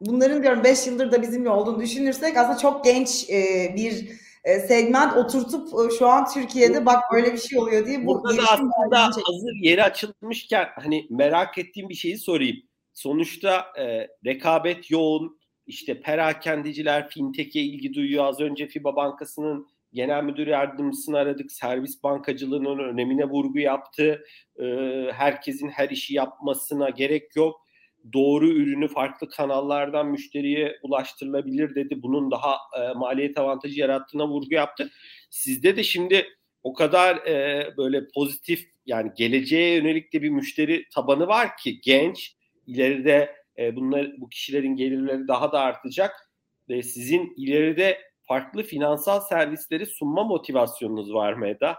Bunların 0.00 0.42
diyorum 0.42 0.64
5 0.64 0.86
yıldır 0.86 1.12
da 1.12 1.22
bizimle 1.22 1.50
olduğunu 1.50 1.80
düşünürsek 1.80 2.36
aslında 2.36 2.58
çok 2.58 2.84
genç 2.84 3.30
e, 3.30 3.72
bir 3.76 4.08
e, 4.44 4.60
segment 4.60 5.16
oturtup 5.16 5.68
e, 5.68 5.96
şu 5.98 6.06
an 6.06 6.26
Türkiye'de 6.34 6.86
bak 6.86 7.02
böyle 7.12 7.32
bir 7.32 7.38
şey 7.38 7.58
oluyor 7.58 7.86
diye. 7.86 8.06
Bu 8.06 8.06
Burada 8.06 8.36
da 8.36 8.42
aslında 8.50 9.02
hazır 9.04 9.54
yeri 9.62 9.82
açılmışken 9.82 10.68
hani 10.74 11.06
merak 11.10 11.58
ettiğim 11.58 11.88
bir 11.88 11.94
şeyi 11.94 12.18
sorayım. 12.18 12.56
Sonuçta 12.92 13.66
e, 13.78 14.08
rekabet 14.24 14.90
yoğun, 14.90 15.38
işte 15.66 16.00
perakendiciler 16.00 17.08
fintech'e 17.08 17.60
ilgi 17.60 17.94
duyuyor. 17.94 18.24
Az 18.24 18.40
önce 18.40 18.66
FIBA 18.66 18.96
Bankası'nın 18.96 19.66
genel 19.92 20.24
müdür 20.24 20.46
yardımcısını 20.46 21.18
aradık. 21.18 21.52
Servis 21.52 22.02
bankacılığının 22.02 22.78
önemine 22.78 23.24
vurgu 23.24 23.58
yaptı. 23.58 24.24
E, 24.58 24.64
herkesin 25.12 25.68
her 25.68 25.90
işi 25.90 26.14
yapmasına 26.14 26.90
gerek 26.90 27.36
yok. 27.36 27.66
Doğru 28.12 28.48
ürünü 28.48 28.88
farklı 28.88 29.28
kanallardan 29.28 30.06
müşteriye 30.06 30.78
ulaştırılabilir 30.82 31.74
dedi. 31.74 32.02
Bunun 32.02 32.30
daha 32.30 32.54
e, 32.54 32.92
maliyet 32.92 33.38
avantajı 33.38 33.80
yarattığına 33.80 34.28
vurgu 34.28 34.54
yaptı. 34.54 34.90
Sizde 35.30 35.76
de 35.76 35.82
şimdi 35.82 36.26
o 36.62 36.72
kadar 36.72 37.16
e, 37.16 37.66
böyle 37.76 38.08
pozitif 38.14 38.68
yani 38.86 39.10
geleceğe 39.16 39.74
yönelik 39.74 40.12
de 40.12 40.22
bir 40.22 40.30
müşteri 40.30 40.84
tabanı 40.94 41.26
var 41.26 41.56
ki 41.56 41.80
genç 41.80 42.36
ileride 42.66 43.36
e, 43.58 43.76
bunlar 43.76 44.20
bu 44.20 44.28
kişilerin 44.28 44.76
gelirleri 44.76 45.28
daha 45.28 45.52
da 45.52 45.60
artacak 45.60 46.30
ve 46.68 46.82
sizin 46.82 47.34
ileride 47.36 47.98
farklı 48.22 48.62
finansal 48.62 49.20
servisleri 49.20 49.86
sunma 49.86 50.24
motivasyonunuz 50.24 51.14
var 51.14 51.32
mı 51.32 51.48
Eda? 51.48 51.76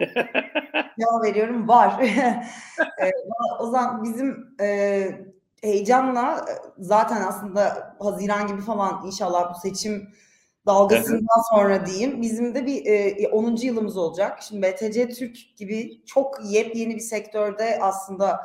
ya 0.98 1.08
veriyorum 1.22 1.68
var. 1.68 2.02
e, 3.02 3.10
o 3.60 3.70
zaman 3.70 4.04
bizim 4.04 4.56
e, 4.60 5.08
heyecanla 5.62 6.46
e, 6.50 6.52
zaten 6.78 7.22
aslında 7.22 7.96
Haziran 7.98 8.46
gibi 8.46 8.60
falan 8.60 9.06
inşallah 9.06 9.54
bu 9.54 9.58
seçim 9.58 10.08
dalgasından 10.66 11.54
sonra 11.54 11.86
diyeyim. 11.86 12.22
Bizim 12.22 12.54
de 12.54 12.66
bir 12.66 12.86
e, 12.86 13.28
10. 13.28 13.56
yılımız 13.56 13.96
olacak. 13.96 14.42
Şimdi 14.42 14.62
BTC 14.62 15.08
Türk 15.08 15.36
gibi 15.56 16.04
çok 16.06 16.38
yepyeni 16.44 16.94
bir 16.94 17.00
sektörde 17.00 17.78
aslında 17.82 18.40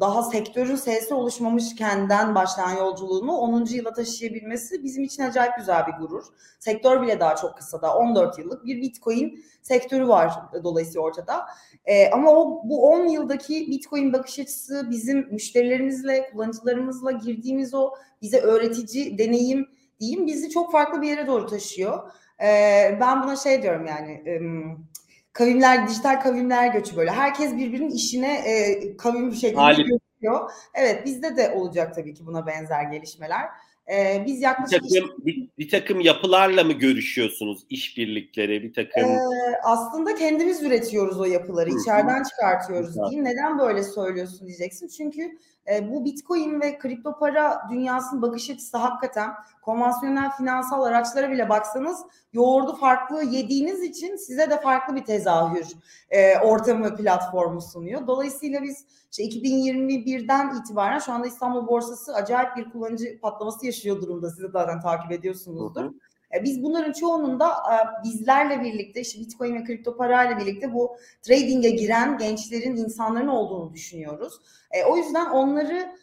daha 0.00 0.22
sektörün 0.22 0.76
sesi 0.76 1.14
oluşmamışkenden 1.14 2.34
başlayan 2.34 2.76
yolculuğunu 2.76 3.32
10. 3.32 3.64
yıla 3.64 3.92
taşıyabilmesi 3.92 4.84
bizim 4.84 5.04
için 5.04 5.22
acayip 5.22 5.52
güzel 5.58 5.86
bir 5.86 5.92
gurur. 5.92 6.24
Sektör 6.58 7.02
bile 7.02 7.20
daha 7.20 7.36
çok 7.36 7.56
kısa 7.56 7.82
da 7.82 7.94
14 7.94 8.38
yıllık 8.38 8.64
bir 8.64 8.82
Bitcoin 8.82 9.44
sektörü 9.62 10.08
var 10.08 10.32
dolayısıyla 10.64 11.00
ortada. 11.00 11.46
E, 11.84 12.10
ama 12.10 12.30
o 12.30 12.62
bu 12.64 12.88
10 12.88 13.06
yıldaki 13.06 13.66
Bitcoin 13.70 14.12
bakış 14.12 14.38
açısı 14.38 14.90
bizim 14.90 15.28
müşterilerimizle, 15.32 16.30
kullanıcılarımızla 16.30 17.12
girdiğimiz 17.12 17.74
o 17.74 17.90
bize 18.22 18.40
öğretici 18.40 19.18
deneyim 19.18 19.68
diyeyim 20.00 20.26
bizi 20.26 20.50
çok 20.50 20.72
farklı 20.72 21.02
bir 21.02 21.08
yere 21.08 21.26
doğru 21.26 21.46
taşıyor. 21.46 22.12
E, 22.42 22.48
ben 23.00 23.22
buna 23.22 23.36
şey 23.36 23.62
diyorum 23.62 23.86
yani 23.86 24.12
e, 24.12 24.40
kavimler, 25.38 25.88
dijital 25.88 26.20
kavimler 26.20 26.72
göçü 26.72 26.96
böyle. 26.96 27.10
Herkes 27.10 27.56
birbirinin 27.56 27.90
işine 27.90 28.34
e, 28.34 28.96
kavim 28.96 29.34
şeklinde 29.34 29.82
götürüyor. 29.82 30.50
Evet 30.74 31.06
bizde 31.06 31.36
de 31.36 31.50
olacak 31.50 31.94
tabii 31.94 32.14
ki 32.14 32.26
buna 32.26 32.46
benzer 32.46 32.82
gelişmeler. 32.82 33.44
Ee, 33.92 34.22
biz 34.26 34.42
yaklaşık 34.42 34.82
bir 34.82 35.00
takım, 35.00 35.16
bir, 35.18 35.48
bir 35.58 35.68
takım 35.68 36.00
yapılarla 36.00 36.64
mı 36.64 36.72
görüşüyorsunuz 36.72 37.66
işbirlikleri 37.70 38.62
bir 38.62 38.72
takım? 38.72 39.10
Ee, 39.10 39.18
aslında 39.62 40.14
kendimiz 40.14 40.62
üretiyoruz 40.62 41.20
o 41.20 41.24
yapıları, 41.24 41.70
Hı-hı. 41.70 41.78
içeriden 41.80 42.22
çıkartıyoruz 42.22 42.96
Hı-hı. 42.96 43.10
diyeyim. 43.10 43.24
Neden 43.24 43.58
böyle 43.58 43.82
söylüyorsun 43.82 44.46
diyeceksin. 44.46 44.88
Çünkü 44.88 45.38
e, 45.72 45.90
bu 45.90 46.04
Bitcoin 46.04 46.60
ve 46.60 46.78
kripto 46.78 47.18
para 47.18 47.62
dünyasının 47.70 48.22
bakış 48.22 48.50
açısı 48.50 48.76
hakikaten 48.76 49.30
konvansiyonel 49.62 50.30
finansal 50.30 50.82
araçlara 50.82 51.30
bile 51.30 51.48
baksanız 51.48 52.04
yoğurdu 52.32 52.76
farklı 52.76 53.22
yediğiniz 53.22 53.82
için 53.82 54.16
size 54.16 54.50
de 54.50 54.60
farklı 54.60 54.96
bir 54.96 55.04
tezahür 55.04 55.66
e, 56.10 56.38
ortamı 56.38 56.96
platformu 56.96 57.60
sunuyor. 57.60 58.06
Dolayısıyla 58.06 58.62
biz 58.62 58.86
işte 59.10 59.24
2021'den 59.24 60.54
itibaren 60.60 60.98
şu 60.98 61.12
anda 61.12 61.26
İstanbul 61.26 61.66
borsası 61.66 62.14
acayip 62.14 62.56
bir 62.56 62.70
kullanıcı 62.70 63.20
patlaması 63.20 63.66
yaşıyor 63.66 64.02
durumda. 64.02 64.30
Siz 64.30 64.42
de 64.42 64.48
zaten 64.48 64.80
takip 64.80 65.12
ediyorsunuzdur. 65.12 65.84
Hı 65.84 65.88
hı. 65.88 65.94
E, 66.34 66.44
biz 66.44 66.62
bunların 66.62 66.92
çoğunun 66.92 67.40
da 67.40 67.48
e, 67.48 68.04
bizlerle 68.04 68.62
birlikte 68.62 69.00
işte 69.00 69.20
Bitcoin 69.20 69.54
ve 69.54 69.64
kripto 69.64 69.96
parayla 69.96 70.38
birlikte 70.38 70.74
bu 70.74 70.96
trading'e 71.22 71.70
giren 71.70 72.18
gençlerin, 72.18 72.76
insanların 72.76 73.28
olduğunu 73.28 73.72
düşünüyoruz. 73.72 74.34
E, 74.70 74.84
o 74.84 74.96
yüzden 74.96 75.26
onları 75.30 75.98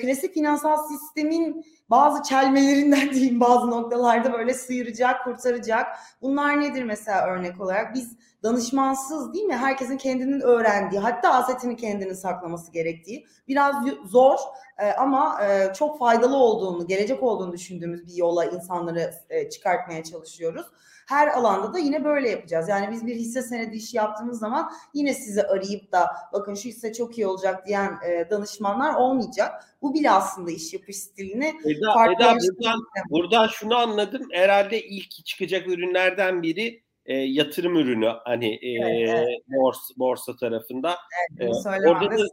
klasik 0.00 0.34
finansal 0.34 0.76
sistemin 0.88 1.64
bazı 1.90 2.22
çelmelerinden 2.22 3.10
diyeyim 3.14 3.40
bazı 3.40 3.70
noktalarda 3.70 4.32
böyle 4.32 4.54
sıyıracak, 4.54 5.24
kurtaracak. 5.24 5.86
Bunlar 6.22 6.60
nedir 6.60 6.84
mesela 6.84 7.26
örnek 7.26 7.60
olarak? 7.60 7.94
Biz 7.94 8.16
danışmansız 8.42 9.34
değil 9.34 9.44
mi? 9.44 9.56
Herkesin 9.56 9.96
kendinin 9.96 10.40
öğrendiği, 10.40 11.00
hatta 11.00 11.34
asetini 11.34 11.76
kendini 11.76 12.14
saklaması 12.14 12.72
gerektiği 12.72 13.26
biraz 13.48 13.76
zor 14.04 14.38
e, 14.78 14.92
ama 14.92 15.44
e, 15.44 15.72
çok 15.74 15.98
faydalı 15.98 16.36
olduğunu, 16.36 16.86
gelecek 16.86 17.22
olduğunu 17.22 17.52
düşündüğümüz 17.52 18.06
bir 18.06 18.14
yola 18.14 18.44
insanları 18.44 19.14
e, 19.30 19.50
çıkartmaya 19.50 20.04
çalışıyoruz. 20.04 20.66
Her 21.08 21.28
alanda 21.28 21.74
da 21.74 21.78
yine 21.78 22.04
böyle 22.04 22.28
yapacağız. 22.30 22.68
Yani 22.68 22.90
biz 22.92 23.06
bir 23.06 23.14
hisse 23.14 23.42
senedi 23.42 23.76
işi 23.76 23.96
yaptığımız 23.96 24.38
zaman 24.38 24.72
yine 24.94 25.14
sizi 25.14 25.42
arayıp 25.42 25.92
da 25.92 26.06
bakın 26.32 26.54
şu 26.54 26.68
hisse 26.68 26.92
çok 26.92 27.18
iyi 27.18 27.26
olacak 27.26 27.66
diyen 27.66 27.98
e, 28.08 28.30
danışmanlar 28.30 28.94
olmayacak. 28.94 29.64
Bu 29.82 29.94
bile 29.94 30.10
aslında 30.10 30.50
iş 30.50 30.72
yapış 30.74 30.96
stilini 30.96 31.54
Eda, 31.64 31.94
farklı 31.94 32.24
Eda 32.24 32.34
buradan, 32.34 32.80
buradan 33.10 33.46
şunu 33.46 33.76
anladım. 33.76 34.28
Herhalde 34.32 34.82
ilk 34.82 35.10
çıkacak 35.26 35.68
ürünlerden 35.68 36.42
biri 36.42 36.82
e, 37.06 37.14
yatırım 37.16 37.76
ürünü 37.76 38.12
hani 38.24 38.54
e, 38.54 38.70
evet, 38.70 39.08
evet. 39.08 39.38
borsa, 39.48 39.94
borsa 39.96 40.36
tarafında. 40.36 40.96
Evet, 41.38 41.54
e, 41.66 41.88
orada 41.88 42.18
da 42.18 42.24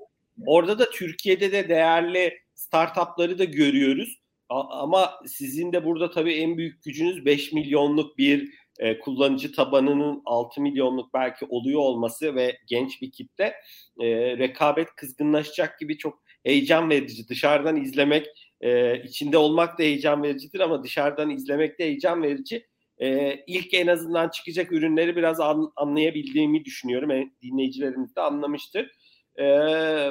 orada 0.46 0.80
da 0.80 0.90
Türkiye'de 0.90 1.52
de 1.52 1.70
değerli 1.70 2.34
startupları 2.54 3.40
da 3.40 3.44
görüyoruz. 3.44 4.22
A, 4.50 4.82
ama 4.82 5.14
sizin 5.28 5.74
de 5.74 5.86
burada 5.86 6.12
tabii 6.12 6.34
en 6.34 6.58
büyük 6.58 6.84
gücünüz 6.84 7.26
5 7.26 7.54
milyonluk 7.54 8.18
bir 8.18 8.65
e, 8.80 9.00
kullanıcı 9.00 9.52
tabanının 9.52 10.22
6 10.26 10.62
milyonluk 10.62 11.14
belki 11.14 11.46
oluyor 11.46 11.80
olması 11.80 12.36
ve 12.36 12.58
genç 12.68 13.02
bir 13.02 13.12
kitle 13.12 13.54
e, 14.00 14.38
rekabet 14.38 14.88
kızgınlaşacak 14.96 15.80
gibi 15.80 15.98
çok 15.98 16.24
heyecan 16.44 16.90
verici. 16.90 17.30
Dışarıdan 17.30 17.76
izlemek, 17.76 18.28
e, 18.62 19.02
içinde 19.04 19.38
olmak 19.38 19.80
da 19.80 19.84
heyecan 19.84 20.24
vericidir 20.24 20.60
ama 20.60 20.84
dışarıdan 20.84 21.30
izlemek 21.30 21.80
de 21.80 21.84
heyecan 21.84 22.24
verici 22.24 22.66
e, 22.98 23.40
ilk 23.48 23.74
en 23.74 23.88
azından 23.88 24.30
çıkacak 24.30 24.72
ürünleri 24.72 25.16
biraz 25.16 25.40
an, 25.40 25.72
anlayabildiğimi 25.76 26.66
düşünüyorum. 26.66 27.12
E, 27.12 27.30
dinleyicilerimiz 27.42 28.16
de 28.16 28.22
anlamıştır. 28.22 28.92
E, 29.40 29.44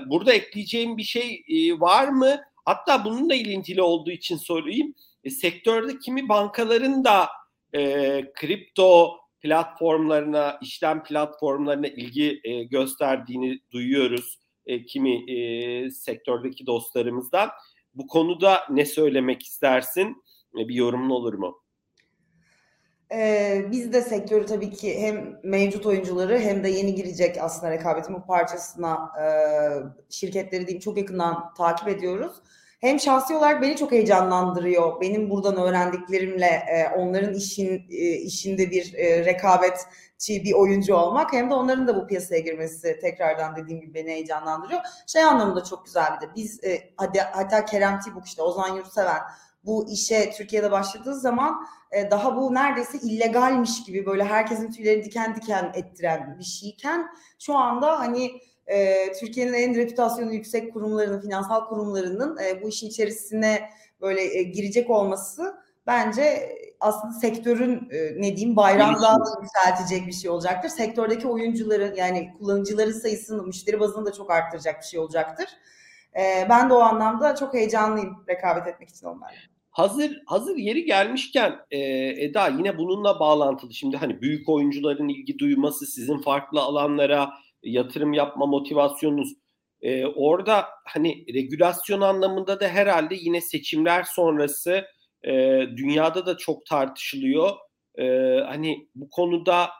burada 0.07 0.33
ekleyeceğim 0.33 0.97
bir 0.97 1.03
şey 1.03 1.45
e, 1.49 1.81
var 1.81 2.09
mı? 2.09 2.41
Hatta 2.65 3.05
bununla 3.05 3.35
ilintili 3.35 3.83
olduğu 3.83 4.11
için 4.11 4.37
sorayım. 4.37 4.95
E, 5.25 5.31
sektörde 5.31 5.99
kimi 5.99 6.29
bankaların 6.29 7.05
da 7.05 7.29
e, 7.75 8.33
kripto 8.35 9.11
platformlarına, 9.41 10.59
işlem 10.63 11.03
platformlarına 11.03 11.87
ilgi 11.87 12.41
e, 12.45 12.65
gösterdiğini 12.65 13.61
duyuyoruz. 13.73 14.39
E, 14.67 14.85
kimi 14.85 15.33
e, 15.33 15.91
sektördeki 15.91 16.67
dostlarımızdan. 16.67 17.51
Bu 17.95 18.07
konuda 18.07 18.61
ne 18.71 18.85
söylemek 18.85 19.43
istersin? 19.43 20.25
E, 20.59 20.69
bir 20.69 20.75
yorumun 20.75 21.11
olur 21.11 21.35
mu? 21.35 21.65
Ee, 23.13 23.65
biz 23.71 23.93
de 23.93 24.03
sektörü 24.03 24.47
tabii 24.47 24.71
ki 24.71 25.01
hem 25.01 25.41
mevcut 25.43 25.87
oyuncuları 25.87 26.39
hem 26.39 26.65
de 26.65 26.69
yeni 26.69 26.95
girecek 26.95 27.37
aslında 27.41 27.73
rekabetin 27.73 28.15
bu 28.15 28.27
parçasına 28.27 29.11
e, 29.23 29.27
şirketleri 30.11 30.67
diyeyim 30.67 30.81
çok 30.81 30.99
yakından 30.99 31.55
takip 31.55 31.89
ediyoruz. 31.89 32.33
Hem 32.85 33.01
şahsi 33.01 33.37
olarak 33.37 33.63
beni 33.63 33.77
çok 33.77 33.93
heyecanlandırıyor. 33.93 35.01
Benim 35.01 35.31
buradan 35.31 35.57
öğrendiklerimle 35.57 36.47
e, 36.47 36.89
onların 36.97 37.35
işin 37.35 37.87
e, 37.91 38.13
işinde 38.13 38.71
bir 38.71 38.95
e, 38.95 39.25
rekabetçi 39.25 40.45
bir 40.45 40.53
oyuncu 40.53 40.95
olmak 40.95 41.33
hem 41.33 41.51
de 41.51 41.55
onların 41.55 41.87
da 41.87 41.97
bu 41.97 42.07
piyasaya 42.07 42.41
girmesi 42.41 42.99
tekrardan 43.01 43.57
dediğim 43.57 43.81
gibi 43.81 43.95
beni 43.95 44.11
heyecanlandırıyor. 44.11 44.81
Şey 45.07 45.25
anlamında 45.25 45.65
çok 45.65 45.85
güzel 45.85 46.17
bir 46.17 46.27
de 46.27 46.31
biz 46.37 46.65
e, 46.65 46.95
hatta 47.33 47.65
Kerem 47.65 48.01
Tibuk 48.01 48.27
işte 48.27 48.43
Ozan 48.43 48.77
Yurtseven 48.77 49.23
bu 49.65 49.91
işe 49.91 50.31
Türkiye'de 50.31 50.71
başladığı 50.71 51.15
zaman 51.15 51.67
e, 51.91 52.11
daha 52.11 52.37
bu 52.37 52.55
neredeyse 52.55 52.99
illegalmiş 52.99 53.85
gibi 53.85 54.07
böyle 54.07 54.25
herkesin 54.25 54.71
tüyleri 54.73 55.05
diken 55.05 55.35
diken 55.35 55.73
ettiren 55.75 56.37
bir 56.39 56.45
şeyken 56.45 57.07
şu 57.39 57.57
anda 57.57 57.99
hani 57.99 58.41
e, 58.67 59.13
Türkiye'nin 59.21 59.53
en 59.53 59.77
reputasyonu 59.77 60.33
yüksek 60.33 60.73
kurumlarının, 60.73 61.21
finansal 61.21 61.65
kurumlarının 61.65 62.39
e, 62.39 62.63
bu 62.63 62.69
işin 62.69 62.89
içerisine 62.89 63.71
böyle 64.01 64.39
e, 64.39 64.43
girecek 64.43 64.91
olması 64.91 65.55
bence 65.87 66.57
aslında 66.81 67.13
sektörün 67.13 67.89
e, 67.91 68.23
ne 68.23 68.37
diyeyim 68.37 68.57
bayrağını 68.57 69.03
daha 69.03 69.17
da 69.17 69.25
yükseltecek 69.43 70.07
bir 70.07 70.13
şey 70.13 70.31
olacaktır. 70.31 70.69
Sektördeki 70.69 71.29
oyuncuların 71.29 71.95
yani 71.95 72.35
kullanıcıların 72.39 72.93
sayısını 72.93 73.43
müşteri 73.43 73.81
bazını 73.81 74.07
da 74.07 74.13
çok 74.13 74.31
arttıracak 74.31 74.81
bir 74.81 74.87
şey 74.87 75.01
olacaktır. 75.01 75.47
E, 76.17 76.47
ben 76.51 76.71
de 76.71 76.75
o 76.75 76.79
anlamda 76.79 77.37
çok 77.37 77.55
heyecanlıyım 77.55 78.25
rekabet 78.29 78.67
etmek 78.67 78.89
için 78.89 79.07
onlarla. 79.07 79.39
Hazır 79.71 80.23
hazır 80.27 80.57
yeri 80.57 80.85
gelmişken 80.85 81.57
e, 81.71 81.79
Eda 82.25 82.49
yine 82.49 82.79
bununla 82.79 83.21
bağlantılı. 83.21 83.75
Şimdi 83.75 83.97
hani 83.97 84.21
büyük 84.21 84.49
oyuncuların 84.49 85.09
ilgi 85.09 85.39
duyması, 85.39 85.87
sizin 85.87 86.19
farklı 86.19 86.61
alanlara 86.61 87.31
yatırım 87.65 88.13
yapma 88.13 88.47
motivasyonunuz. 88.47 89.33
E, 89.81 90.07
orada 90.07 90.67
hani 90.87 91.25
regülasyon 91.35 92.01
anlamında 92.01 92.61
da 92.61 92.69
herhalde 92.69 93.15
yine 93.15 93.41
seçimler 93.41 94.03
sonrası 94.03 94.85
e, 95.27 95.33
dünyada 95.77 96.27
da 96.27 96.37
çok 96.37 96.67
tartışılıyor. 96.67 97.51
E, 97.99 98.05
hani 98.47 98.89
bu 98.95 99.11
konuda 99.11 99.71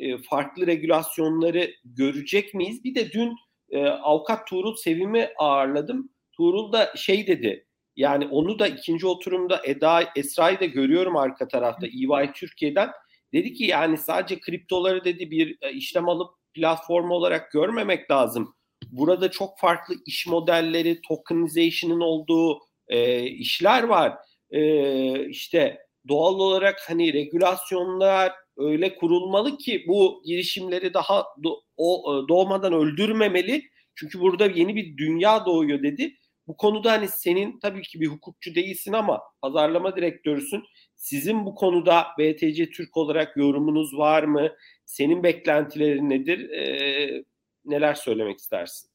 e, 0.00 0.18
farklı 0.18 0.66
regülasyonları 0.66 1.70
görecek 1.84 2.54
miyiz? 2.54 2.84
Bir 2.84 2.94
de 2.94 3.12
dün 3.12 3.36
e, 3.70 3.86
avukat 3.86 4.46
Tuğrul 4.46 4.76
Sevim'i 4.76 5.28
ağırladım. 5.38 6.12
Tuğrul 6.36 6.72
da 6.72 6.92
şey 6.96 7.26
dedi 7.26 7.66
yani 7.96 8.26
onu 8.26 8.58
da 8.58 8.66
ikinci 8.66 9.06
oturumda 9.06 9.60
Eda 9.64 10.02
Esra'yı 10.16 10.60
da 10.60 10.64
görüyorum 10.64 11.16
arka 11.16 11.48
tarafta 11.48 11.86
EY 11.86 12.32
Türkiye'den. 12.34 12.90
Dedi 13.32 13.52
ki 13.54 13.64
yani 13.64 13.98
sadece 13.98 14.40
kriptoları 14.40 15.04
dedi 15.04 15.30
bir 15.30 15.56
e, 15.62 15.72
işlem 15.72 16.08
alıp 16.08 16.34
platform 16.54 17.10
olarak 17.10 17.52
görmemek 17.52 18.10
lazım. 18.10 18.54
Burada 18.90 19.30
çok 19.30 19.58
farklı 19.58 19.94
iş 20.06 20.26
modelleri, 20.26 21.00
tokenization'ın 21.08 22.00
olduğu 22.00 22.58
e, 22.88 23.22
işler 23.22 23.82
var. 23.82 24.14
E, 24.50 25.26
işte 25.28 25.78
doğal 26.08 26.34
olarak 26.34 26.80
hani 26.88 27.12
regülasyonlar 27.12 28.32
öyle 28.56 28.94
kurulmalı 28.94 29.58
ki 29.58 29.84
bu 29.88 30.22
girişimleri 30.26 30.94
daha 30.94 31.24
do, 31.44 31.62
o, 31.76 32.14
e, 32.24 32.28
doğmadan 32.28 32.72
öldürmemeli. 32.72 33.62
Çünkü 33.94 34.20
burada 34.20 34.46
yeni 34.46 34.76
bir 34.76 34.96
dünya 34.96 35.46
doğuyor 35.46 35.82
dedi. 35.82 36.16
Bu 36.52 36.56
konuda 36.56 36.92
hani 36.92 37.08
senin 37.08 37.58
tabii 37.58 37.82
ki 37.82 38.00
bir 38.00 38.06
hukukçu 38.06 38.54
değilsin 38.54 38.92
ama 38.92 39.22
pazarlama 39.42 39.96
direktörüsün. 39.96 40.62
Sizin 40.96 41.46
bu 41.46 41.54
konuda 41.54 42.06
BTC 42.18 42.70
Türk 42.70 42.96
olarak 42.96 43.36
yorumunuz 43.36 43.98
var 43.98 44.22
mı? 44.22 44.48
Senin 44.84 45.22
beklentilerin 45.22 46.10
nedir? 46.10 46.50
Ee, 46.50 47.24
neler 47.64 47.94
söylemek 47.94 48.38
istersin? 48.38 48.90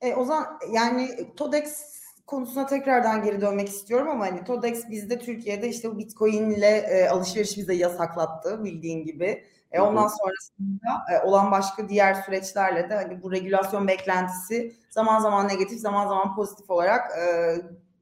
E, 0.00 0.14
o 0.14 0.24
zaman 0.24 0.46
yani 0.72 1.08
TODEX 1.36 1.82
konusuna 2.26 2.66
tekrardan 2.66 3.22
geri 3.22 3.40
dönmek 3.40 3.68
istiyorum 3.68 4.08
ama 4.08 4.26
hani 4.26 4.44
TODEX 4.44 4.90
bizde 4.90 5.18
Türkiye'de 5.18 5.68
işte 5.68 5.90
bu 5.90 5.98
Bitcoin 5.98 6.50
ile 6.50 6.76
e, 6.76 7.08
alışveriş 7.08 7.56
bize 7.56 7.74
yasaklattı 7.74 8.64
bildiğin 8.64 9.04
gibi. 9.04 9.44
E, 9.72 9.80
ondan 9.80 10.08
sonrasında 10.08 11.04
e, 11.12 11.26
olan 11.26 11.50
başka 11.50 11.88
diğer 11.88 12.14
süreçlerle 12.14 12.90
de 12.90 12.94
hani 12.94 13.22
bu 13.22 13.32
regülasyon 13.32 13.88
beklentisi 13.88 14.72
zaman 14.90 15.20
zaman 15.20 15.48
negatif 15.48 15.78
zaman 15.78 16.08
zaman 16.08 16.36
pozitif 16.36 16.70
olarak 16.70 17.10
e, 17.18 17.54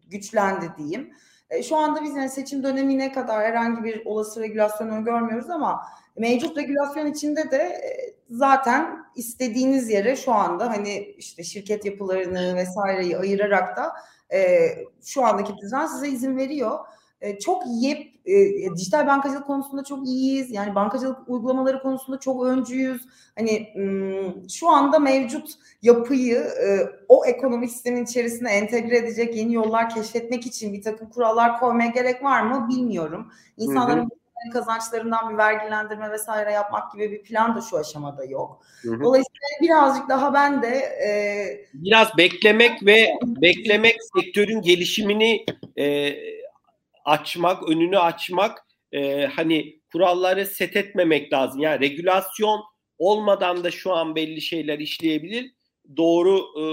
güçlendi 0.07 0.73
diyeyim. 0.79 1.13
E, 1.51 1.63
şu 1.63 1.77
anda 1.77 2.03
biz 2.03 2.17
yani 2.17 2.31
seçim 2.31 2.63
dönemine 2.63 3.13
kadar 3.13 3.45
herhangi 3.45 3.85
bir 3.85 4.07
olası 4.07 4.41
regülasyonu 4.41 5.05
görmüyoruz 5.05 5.51
ama 5.51 5.83
mevcut 6.17 6.57
regülasyon 6.57 7.07
içinde 7.07 7.51
de 7.51 7.57
e, 7.57 8.15
zaten 8.31 9.05
istediğiniz 9.17 9.91
yere 9.91 10.17
şu 10.17 10.33
anda 10.33 10.71
hani 10.71 10.97
işte 10.99 11.45
şirket 11.45 11.85
yapılarını 11.85 12.57
vesaireyi 12.57 13.19
ayırarak 13.19 13.77
da 13.77 13.93
e, 14.33 14.69
şu 15.05 15.25
andaki 15.25 15.57
düzen 15.57 15.87
size 15.87 16.09
izin 16.09 16.37
veriyor. 16.37 16.79
E, 17.27 17.39
çok 17.39 17.63
yep 17.67 18.07
e, 18.27 18.35
dijital 18.77 19.07
bankacılık 19.07 19.47
konusunda 19.47 19.85
çok 19.85 20.07
iyiyiz. 20.07 20.51
Yani 20.51 20.75
bankacılık 20.75 21.29
uygulamaları 21.29 21.83
konusunda 21.83 22.21
çok 22.21 22.45
öncüyüz. 22.45 23.03
Hani 23.39 23.69
şu 24.49 24.69
anda 24.69 24.99
mevcut 24.99 25.51
yapıyı 25.83 26.37
e, 26.37 26.79
o 27.09 27.27
ekonomik 27.27 27.71
sistemin 27.71 28.05
içerisine 28.05 28.51
entegre 28.51 28.97
edecek 28.97 29.37
yeni 29.37 29.55
yollar 29.55 29.95
keşfetmek 29.95 30.47
için 30.47 30.73
bir 30.73 30.83
takım 30.83 31.11
kurallar 31.11 31.61
koymaya 31.61 31.91
gerek 31.91 32.23
var 32.23 32.43
mı 32.43 32.69
bilmiyorum. 32.69 33.33
İnsanların 33.57 34.01
hı 34.01 34.05
hı 34.05 34.27
kazançlarından 34.53 35.31
bir 35.31 35.37
vergilendirme 35.37 36.11
vesaire 36.11 36.53
yapmak 36.53 36.93
gibi 36.93 37.13
bir 37.13 37.23
plan 37.23 37.57
da 37.57 37.61
şu 37.61 37.79
aşamada 37.79 38.25
yok. 38.25 38.63
Hı 38.83 38.91
hı. 38.91 39.01
Dolayısıyla 39.03 39.49
birazcık 39.63 40.09
daha 40.09 40.35
ben 40.35 40.63
de 40.63 40.77
e, 41.07 41.11
biraz 41.75 42.17
beklemek 42.19 42.87
ve 42.87 43.09
beklemek 43.23 43.97
sektörün 44.15 44.63
gelişimini 44.63 45.47
e, 45.77 45.87
açmak, 47.07 47.69
önünü 47.69 47.99
açmak 47.99 48.59
e, 48.93 49.27
hani 49.27 49.81
kuralları 49.93 50.47
set 50.47 50.77
etmemek 50.77 51.33
lazım. 51.33 51.61
Yani 51.61 51.81
regülasyon 51.81 52.61
olmadan 52.99 53.65
da 53.65 53.71
şu 53.71 53.93
an 53.93 54.15
belli 54.17 54.41
şeyler 54.41 54.79
işleyebilir. 54.79 55.53
Doğru 55.97 56.39
e, 56.39 56.65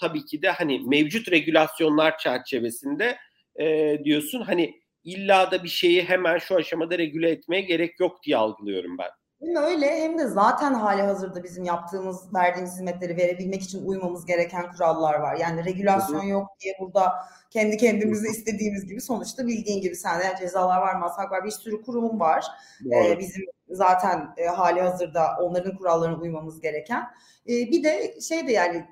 tabii 0.00 0.24
ki 0.24 0.42
de 0.42 0.50
hani 0.50 0.80
mevcut 0.86 1.30
regülasyonlar 1.30 2.18
çerçevesinde 2.18 3.18
e, 3.60 3.98
diyorsun 4.04 4.40
hani 4.40 4.80
illa 5.04 5.50
da 5.50 5.64
bir 5.64 5.68
şeyi 5.68 6.02
hemen 6.02 6.38
şu 6.38 6.56
aşamada 6.56 6.98
regüle 6.98 7.30
etmeye 7.30 7.60
gerek 7.62 8.00
yok 8.00 8.22
diye 8.22 8.36
algılıyorum 8.36 8.98
ben. 8.98 9.10
Hem 9.42 9.56
öyle 9.56 10.02
hem 10.02 10.18
de 10.18 10.26
zaten 10.26 10.74
hali 10.74 11.02
hazırda 11.02 11.42
bizim 11.44 11.64
yaptığımız, 11.64 12.34
verdiğimiz 12.34 12.72
hizmetleri 12.72 13.16
verebilmek 13.16 13.62
için 13.62 13.86
uymamız 13.86 14.26
gereken 14.26 14.72
kurallar 14.72 15.14
var. 15.14 15.36
Yani 15.36 15.64
regülasyon 15.64 16.22
yok 16.22 16.48
diye 16.60 16.74
burada 16.80 17.12
kendi 17.50 17.76
kendimize 17.76 18.28
istediğimiz 18.28 18.86
gibi 18.86 19.00
sonuçta 19.00 19.46
bildiğin 19.46 19.80
gibi 19.80 19.96
sende 19.96 20.24
yani 20.24 20.38
cezalar 20.38 20.80
var, 20.80 20.94
masak 20.94 21.32
var, 21.32 21.44
bir 21.44 21.50
sürü 21.50 21.82
kurum 21.82 22.20
var. 22.20 22.44
Ee, 22.92 23.18
bizim 23.18 23.42
zaten 23.70 24.34
e, 24.36 24.46
hali 24.46 24.80
hazırda 24.80 25.36
onların 25.40 25.76
kurallarına 25.76 26.16
uymamız 26.16 26.60
gereken. 26.60 27.02
Ee, 27.48 27.52
bir 27.52 27.84
de 27.84 28.20
şey 28.20 28.46
de 28.46 28.52
yani 28.52 28.86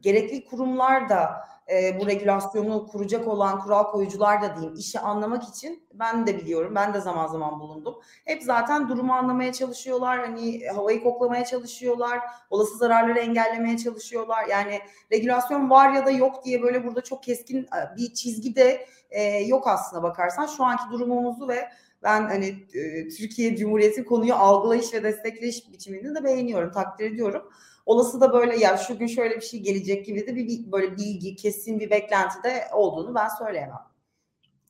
gerekli 0.00 0.44
kurumlar 0.44 1.08
da 1.08 1.51
e, 1.70 2.00
bu 2.00 2.06
regülasyonu 2.06 2.86
kuracak 2.86 3.28
olan 3.28 3.60
kural 3.60 3.84
koyucular 3.84 4.42
da 4.42 4.56
diyeyim 4.56 4.74
işi 4.74 4.98
anlamak 5.00 5.48
için 5.48 5.82
ben 5.94 6.26
de 6.26 6.38
biliyorum 6.38 6.74
ben 6.74 6.94
de 6.94 7.00
zaman 7.00 7.26
zaman 7.26 7.60
bulundum. 7.60 7.94
Hep 8.24 8.42
zaten 8.42 8.88
durumu 8.88 9.12
anlamaya 9.12 9.52
çalışıyorlar 9.52 10.18
hani 10.18 10.66
havayı 10.66 11.02
koklamaya 11.02 11.44
çalışıyorlar 11.44 12.20
olası 12.50 12.76
zararları 12.76 13.18
engellemeye 13.18 13.78
çalışıyorlar 13.78 14.46
yani 14.46 14.80
regülasyon 15.12 15.70
var 15.70 15.92
ya 15.92 16.06
da 16.06 16.10
yok 16.10 16.44
diye 16.44 16.62
böyle 16.62 16.86
burada 16.86 17.00
çok 17.00 17.22
keskin 17.22 17.62
e, 17.62 17.96
bir 17.96 18.14
çizgi 18.14 18.56
de 18.56 18.86
e, 19.10 19.22
yok 19.22 19.68
aslında 19.68 20.02
bakarsan 20.02 20.46
şu 20.46 20.64
anki 20.64 20.84
durumumuzu 20.90 21.48
ve 21.48 21.68
ben 22.02 22.22
hani 22.22 22.46
e, 22.74 23.08
Türkiye 23.08 23.56
Cumhuriyeti 23.56 24.04
konuyu 24.04 24.34
algılayış 24.34 24.94
ve 24.94 25.02
destekleyiş 25.02 25.72
biçimini 25.72 26.14
de 26.14 26.24
beğeniyorum, 26.24 26.72
takdir 26.72 27.10
ediyorum. 27.10 27.42
Olası 27.86 28.20
da 28.20 28.32
böyle 28.32 28.56
ya 28.56 28.76
şu 28.76 28.98
gün 28.98 29.06
şöyle 29.06 29.36
bir 29.36 29.40
şey 29.40 29.60
gelecek 29.60 30.06
gibi 30.06 30.26
de 30.26 30.36
bir, 30.36 30.72
böyle 30.72 30.96
bilgi, 30.96 31.36
kesin 31.36 31.80
bir 31.80 31.90
beklenti 31.90 32.42
de 32.44 32.64
olduğunu 32.72 33.14
ben 33.14 33.28
söyleyemem. 33.38 33.80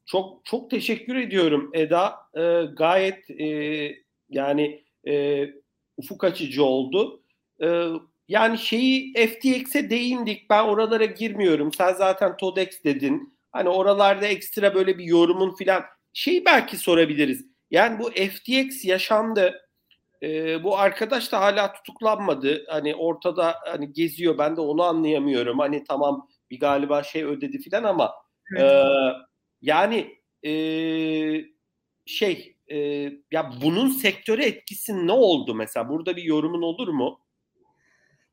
Çok 0.07 0.45
çok 0.45 0.71
teşekkür 0.71 1.17
ediyorum 1.17 1.71
Eda. 1.75 2.15
Ee, 2.35 2.63
gayet 2.77 3.31
e, 3.31 3.47
yani 4.29 4.85
e, 5.07 5.45
ufuk 5.97 6.25
açıcı 6.25 6.65
oldu. 6.65 7.23
Ee, 7.63 7.87
yani 8.29 8.59
şeyi 8.59 9.13
FTX'e 9.15 9.91
değindik. 9.91 10.51
Ben 10.51 10.65
oralara 10.65 11.05
girmiyorum. 11.05 11.73
Sen 11.73 11.93
zaten 11.93 12.37
TODEX 12.37 12.85
dedin. 12.85 13.39
Hani 13.53 13.69
oralarda 13.69 14.27
ekstra 14.27 14.75
böyle 14.75 14.99
bir 14.99 15.05
yorumun 15.05 15.55
filan 15.55 15.83
şey 16.13 16.45
belki 16.45 16.77
sorabiliriz. 16.77 17.47
Yani 17.71 17.99
bu 17.99 18.11
FTX 18.11 18.85
yaşandı. 18.85 19.62
Ee, 20.23 20.65
bu 20.65 20.79
arkadaş 20.79 21.33
da 21.33 21.41
hala 21.41 21.73
tutuklanmadı. 21.73 22.65
Hani 22.69 22.95
ortada 22.95 23.55
hani 23.67 23.93
geziyor. 23.93 24.39
Ben 24.39 24.57
de 24.57 24.61
onu 24.61 24.83
anlayamıyorum. 24.83 25.59
Hani 25.59 25.85
tamam 25.85 26.29
bir 26.51 26.61
galiba 26.61 27.03
şey 27.03 27.25
ödedi 27.25 27.59
filan 27.59 27.85
ama 27.85 28.13
evet. 28.57 28.63
e, 28.63 28.85
yani 29.63 30.19
e, 30.47 30.53
şey 32.07 32.57
e, 32.69 32.77
ya 33.33 33.53
bunun 33.63 33.89
sektöre 33.89 34.45
etkisi 34.45 35.07
ne 35.07 35.13
oldu 35.13 35.55
mesela? 35.55 35.89
Burada 35.89 36.17
bir 36.17 36.23
yorumun 36.23 36.63
olur 36.63 36.89
mu? 36.89 37.19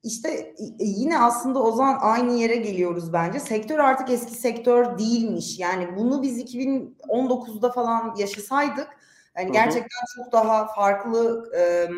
İşte 0.03 0.55
yine 0.79 1.19
aslında 1.19 1.63
o 1.63 1.71
zaman 1.71 1.97
aynı 2.01 2.33
yere 2.33 2.55
geliyoruz 2.55 3.13
bence. 3.13 3.39
Sektör 3.39 3.79
artık 3.79 4.09
eski 4.09 4.31
sektör 4.31 4.97
değilmiş. 4.97 5.59
Yani 5.59 5.95
bunu 5.97 6.23
biz 6.23 6.55
2019'da 6.55 7.71
falan 7.71 8.15
yaşasaydık 8.17 8.87
yani 9.39 9.51
gerçekten 9.51 10.05
çok 10.15 10.31
daha 10.31 10.67
farklı 10.67 11.51
e, 11.57 11.89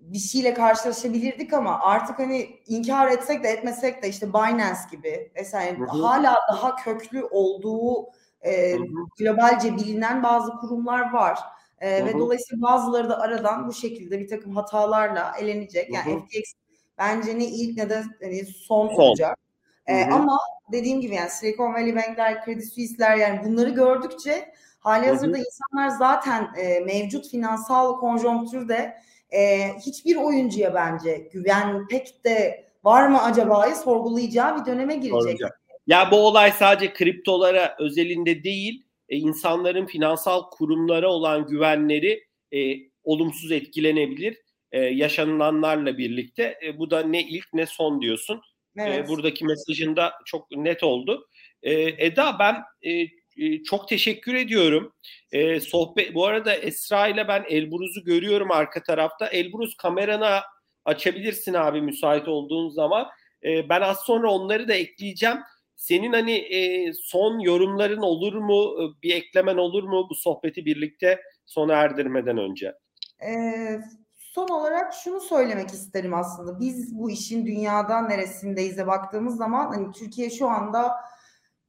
bir 0.00 0.18
şeyle 0.18 0.54
karşılaşabilirdik 0.54 1.52
ama 1.52 1.80
artık 1.80 2.18
hani 2.18 2.60
inkar 2.66 3.08
etsek 3.08 3.44
de 3.44 3.48
etmesek 3.48 4.02
de 4.02 4.08
işte 4.08 4.28
Binance 4.28 4.80
gibi 4.90 5.32
mesela 5.36 5.88
hala 5.88 6.36
daha 6.52 6.76
köklü 6.76 7.24
olduğu 7.24 8.06
e, 8.46 8.76
globalce 9.18 9.76
bilinen 9.76 10.22
bazı 10.22 10.52
kurumlar 10.52 11.12
var. 11.12 11.38
E, 11.80 12.04
ve 12.06 12.18
dolayısıyla 12.18 12.62
bazıları 12.62 13.08
da 13.08 13.20
aradan 13.20 13.68
bu 13.68 13.72
şekilde 13.72 14.20
bir 14.20 14.28
takım 14.28 14.56
hatalarla 14.56 15.32
elenecek. 15.40 15.94
Yani 15.94 16.12
Hı-hı. 16.12 16.20
FTX 16.20 16.52
bence 16.98 17.38
ne 17.38 17.44
ilk 17.44 17.76
ne 17.76 17.90
de 17.90 18.02
hani 18.22 18.44
son, 18.46 18.88
son. 18.88 19.02
olacak. 19.02 19.38
E, 19.86 20.04
ama 20.04 20.38
dediğim 20.72 21.00
gibi 21.00 21.14
yani 21.14 21.30
Silicon 21.30 21.74
Valley 21.74 21.96
Bank'ler, 21.96 22.44
Credit 22.44 22.72
Suisse'ler 22.72 23.16
yani 23.16 23.44
bunları 23.44 23.70
gördükçe 23.70 24.52
hali 24.78 25.06
hazırda 25.06 25.38
insanlar 25.38 25.88
zaten 25.88 26.48
e, 26.56 26.80
mevcut 26.80 27.30
finansal 27.30 27.98
konjonktürde 28.00 28.94
e, 29.30 29.72
hiçbir 29.86 30.16
oyuncuya 30.16 30.74
bence 30.74 31.28
güven 31.32 31.88
pek 31.88 32.24
de 32.24 32.64
var 32.84 33.08
mı 33.08 33.22
acaba'yı 33.22 33.74
sorgulayacağı 33.74 34.60
bir 34.60 34.66
döneme 34.66 34.96
girecek. 34.96 35.40
Ya 35.86 36.10
bu 36.10 36.16
olay 36.16 36.52
sadece 36.52 36.92
kriptolara 36.92 37.76
özelinde 37.78 38.44
değil, 38.44 38.84
e, 39.08 39.16
insanların 39.16 39.86
finansal 39.86 40.50
kurumlara 40.50 41.08
olan 41.08 41.46
güvenleri 41.46 42.24
e, 42.52 42.58
olumsuz 43.04 43.52
etkilenebilir. 43.52 44.36
E, 44.72 44.80
yaşanılanlarla 44.80 45.98
birlikte 45.98 46.58
e, 46.64 46.78
bu 46.78 46.90
da 46.90 47.02
ne 47.02 47.22
ilk 47.22 47.46
ne 47.52 47.66
son 47.66 48.02
diyorsun. 48.02 48.40
E, 48.78 48.82
evet. 48.82 49.04
E, 49.04 49.08
buradaki 49.08 49.44
mesajında 49.44 50.12
çok 50.24 50.50
net 50.50 50.82
oldu. 50.82 51.28
E, 51.62 51.72
Eda 52.06 52.38
ben 52.38 52.54
e, 52.90 53.06
e, 53.38 53.62
çok 53.62 53.88
teşekkür 53.88 54.34
ediyorum. 54.34 54.92
E, 55.32 55.60
sohbet 55.60 56.14
bu 56.14 56.26
arada 56.26 56.54
Esra 56.54 57.08
ile 57.08 57.28
ben 57.28 57.44
Elburuz'u 57.48 58.04
görüyorum 58.04 58.50
arka 58.50 58.82
tarafta. 58.82 59.26
Elburuz 59.26 59.76
kameranı 59.76 60.40
açabilirsin 60.84 61.54
abi 61.54 61.80
müsait 61.80 62.28
olduğun 62.28 62.68
zaman. 62.68 63.06
E, 63.44 63.68
ben 63.68 63.80
az 63.80 63.98
sonra 63.98 64.30
onları 64.30 64.68
da 64.68 64.74
ekleyeceğim. 64.74 65.38
Senin 65.76 66.12
hani 66.12 66.32
e, 66.32 66.92
son 66.92 67.38
yorumların 67.38 68.02
olur 68.02 68.34
mu? 68.34 68.74
Bir 69.02 69.14
eklemen 69.14 69.56
olur 69.56 69.82
mu 69.82 70.06
bu 70.10 70.14
sohbeti 70.14 70.64
birlikte 70.64 71.20
sona 71.46 71.74
erdirmeden 71.74 72.38
önce? 72.38 72.74
Ee, 73.22 73.80
son 74.16 74.48
olarak 74.48 74.94
şunu 74.94 75.20
söylemek 75.20 75.70
isterim 75.70 76.14
aslında. 76.14 76.60
Biz 76.60 76.98
bu 76.98 77.10
işin 77.10 77.46
dünyada 77.46 78.00
neresindeyiz'e 78.00 78.86
baktığımız 78.86 79.36
zaman 79.36 79.66
hani 79.66 79.92
Türkiye 79.92 80.30
şu 80.30 80.48
anda 80.48 80.92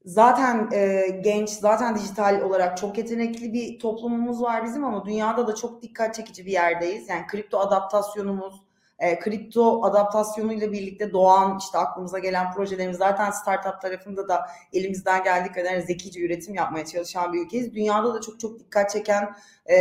zaten 0.06 0.70
e, 0.74 1.08
genç, 1.24 1.50
zaten 1.50 1.96
dijital 1.96 2.42
olarak 2.42 2.78
çok 2.78 2.98
yetenekli 2.98 3.54
bir 3.54 3.80
toplumumuz 3.80 4.42
var 4.42 4.66
bizim 4.66 4.84
ama 4.84 5.06
dünyada 5.06 5.48
da 5.48 5.56
çok 5.56 5.82
dikkat 5.82 6.16
çekici 6.16 6.46
bir 6.46 6.52
yerdeyiz. 6.52 7.10
Yani 7.10 7.28
kripto 7.28 7.60
adaptasyonumuz, 7.60 8.62
e, 9.00 9.20
kripto 9.20 9.84
adaptasyonuyla 9.84 10.72
birlikte 10.72 11.14
doğan 11.14 11.58
işte 11.58 11.78
aklımıza 11.78 12.20
gelen 12.20 12.54
projelerimiz 12.54 12.98
zaten 12.98 13.32
startup 13.32 13.82
tarafında 13.82 14.28
da 14.28 14.46
elimizden 14.74 15.24
geldiği 15.24 15.52
kadar 15.52 15.80
zekice 15.80 16.22
üretim 16.22 16.54
yapmaya 16.56 16.86
çalışan 16.86 17.34
bir 17.34 17.46
ülkeyiz. 17.46 17.74
Dünyada 17.74 18.14
da 18.14 18.22
çok 18.22 18.40
çok 18.40 18.60
dikkat 18.60 18.90
çeken 18.90 19.36
e, 19.70 19.76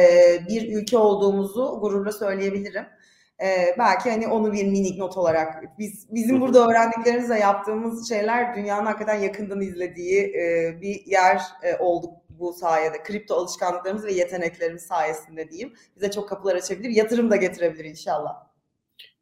bir 0.48 0.76
ülke 0.76 0.98
olduğumuzu 0.98 1.78
gururla 1.80 2.12
söyleyebilirim. 2.12 2.86
Ee, 3.42 3.74
belki 3.78 4.10
hani 4.10 4.28
onu 4.28 4.52
bir 4.52 4.64
minik 4.64 4.98
not 4.98 5.16
olarak 5.16 5.78
biz 5.78 6.06
bizim 6.10 6.40
burada 6.40 6.68
öğrendiklerimizle 6.68 7.38
yaptığımız 7.38 8.08
şeyler 8.08 8.56
dünyanın 8.56 8.86
hakikaten 8.86 9.20
yakından 9.20 9.60
izlediği 9.60 10.22
e, 10.22 10.78
bir 10.80 11.06
yer 11.06 11.40
e, 11.62 11.76
olduk 11.76 12.14
bu 12.28 12.52
sayede. 12.52 13.02
Kripto 13.02 13.34
alışkanlıklarımız 13.34 14.04
ve 14.04 14.12
yeteneklerimiz 14.12 14.82
sayesinde 14.82 15.50
diyeyim. 15.50 15.74
Bize 15.96 16.10
çok 16.10 16.28
kapılar 16.28 16.56
açabilir, 16.56 16.90
yatırım 16.90 17.30
da 17.30 17.36
getirebilir 17.36 17.84
inşallah. 17.84 18.48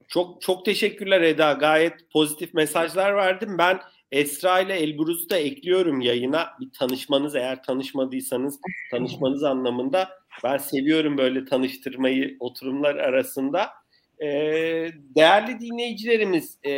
Çok 0.08 0.42
çok 0.42 0.64
teşekkürler 0.64 1.20
Eda. 1.20 1.52
Gayet 1.52 2.10
pozitif 2.12 2.54
mesajlar 2.54 3.16
verdim. 3.16 3.58
Ben 3.58 3.80
Esra 4.12 4.60
ile 4.60 4.74
Elburuz'u 4.74 5.30
da 5.30 5.36
ekliyorum 5.36 6.00
yayına. 6.00 6.48
Bir 6.60 6.72
tanışmanız 6.78 7.34
eğer 7.34 7.62
tanışmadıysanız 7.62 8.60
tanışmanız 8.90 9.42
anlamında. 9.42 10.08
Ben 10.44 10.56
seviyorum 10.56 11.18
böyle 11.18 11.44
tanıştırmayı 11.44 12.36
oturumlar 12.40 12.94
arasında. 12.94 13.70
Ee, 14.22 14.26
değerli 15.16 15.60
dinleyicilerimiz 15.60 16.58
e, 16.66 16.72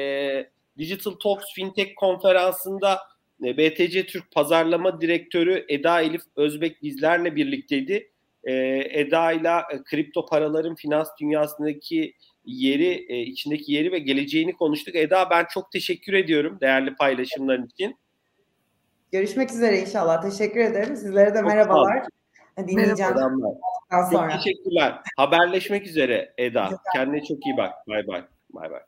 Digital 0.79 1.13
Talks 1.13 1.45
Fintech 1.55 1.95
konferansında 1.97 2.99
e, 3.45 3.57
BTC 3.57 4.07
Türk 4.07 4.31
Pazarlama 4.31 5.01
Direktörü 5.01 5.65
Eda 5.69 6.01
Elif 6.01 6.23
Özbek 6.37 6.83
bizlerle 6.83 7.37
birlikteydi. 7.37 8.11
E, 8.45 8.53
Eda 8.91 9.33
ile 9.33 9.51
kripto 9.85 10.27
paraların 10.27 10.75
finans 10.75 11.09
dünyasındaki 11.21 12.15
yeri, 12.45 13.07
e, 13.09 13.21
içindeki 13.21 13.73
yeri 13.73 13.93
ve 13.93 13.99
geleceğini 13.99 14.53
konuştuk. 14.53 14.95
Eda 14.97 15.31
ben 15.31 15.47
çok 15.55 15.73
teşekkür 15.73 16.13
ediyorum 16.13 16.59
değerli 16.61 16.97
paylaşımların 16.97 17.67
için. 17.67 17.97
Görüşmek 19.13 19.51
üzere 19.51 19.79
inşallah. 19.79 20.31
Teşekkür 20.31 20.61
ederim. 20.61 20.97
Sizlere 20.97 21.35
de 21.35 21.39
çok 21.39 21.49
merhabalar. 21.49 22.03
Dinleyeceğim. 22.67 23.15
Çok 24.13 24.21
teşekkürler. 24.33 25.01
Haberleşmek 25.17 25.87
üzere 25.87 26.35
Eda. 26.39 26.71
Kendine 26.95 27.21
çok 27.25 27.47
iyi 27.47 27.57
bak. 27.57 27.73
Bay 27.89 28.07
bay. 28.07 28.25
Bay 28.51 28.71
bay. 28.71 28.81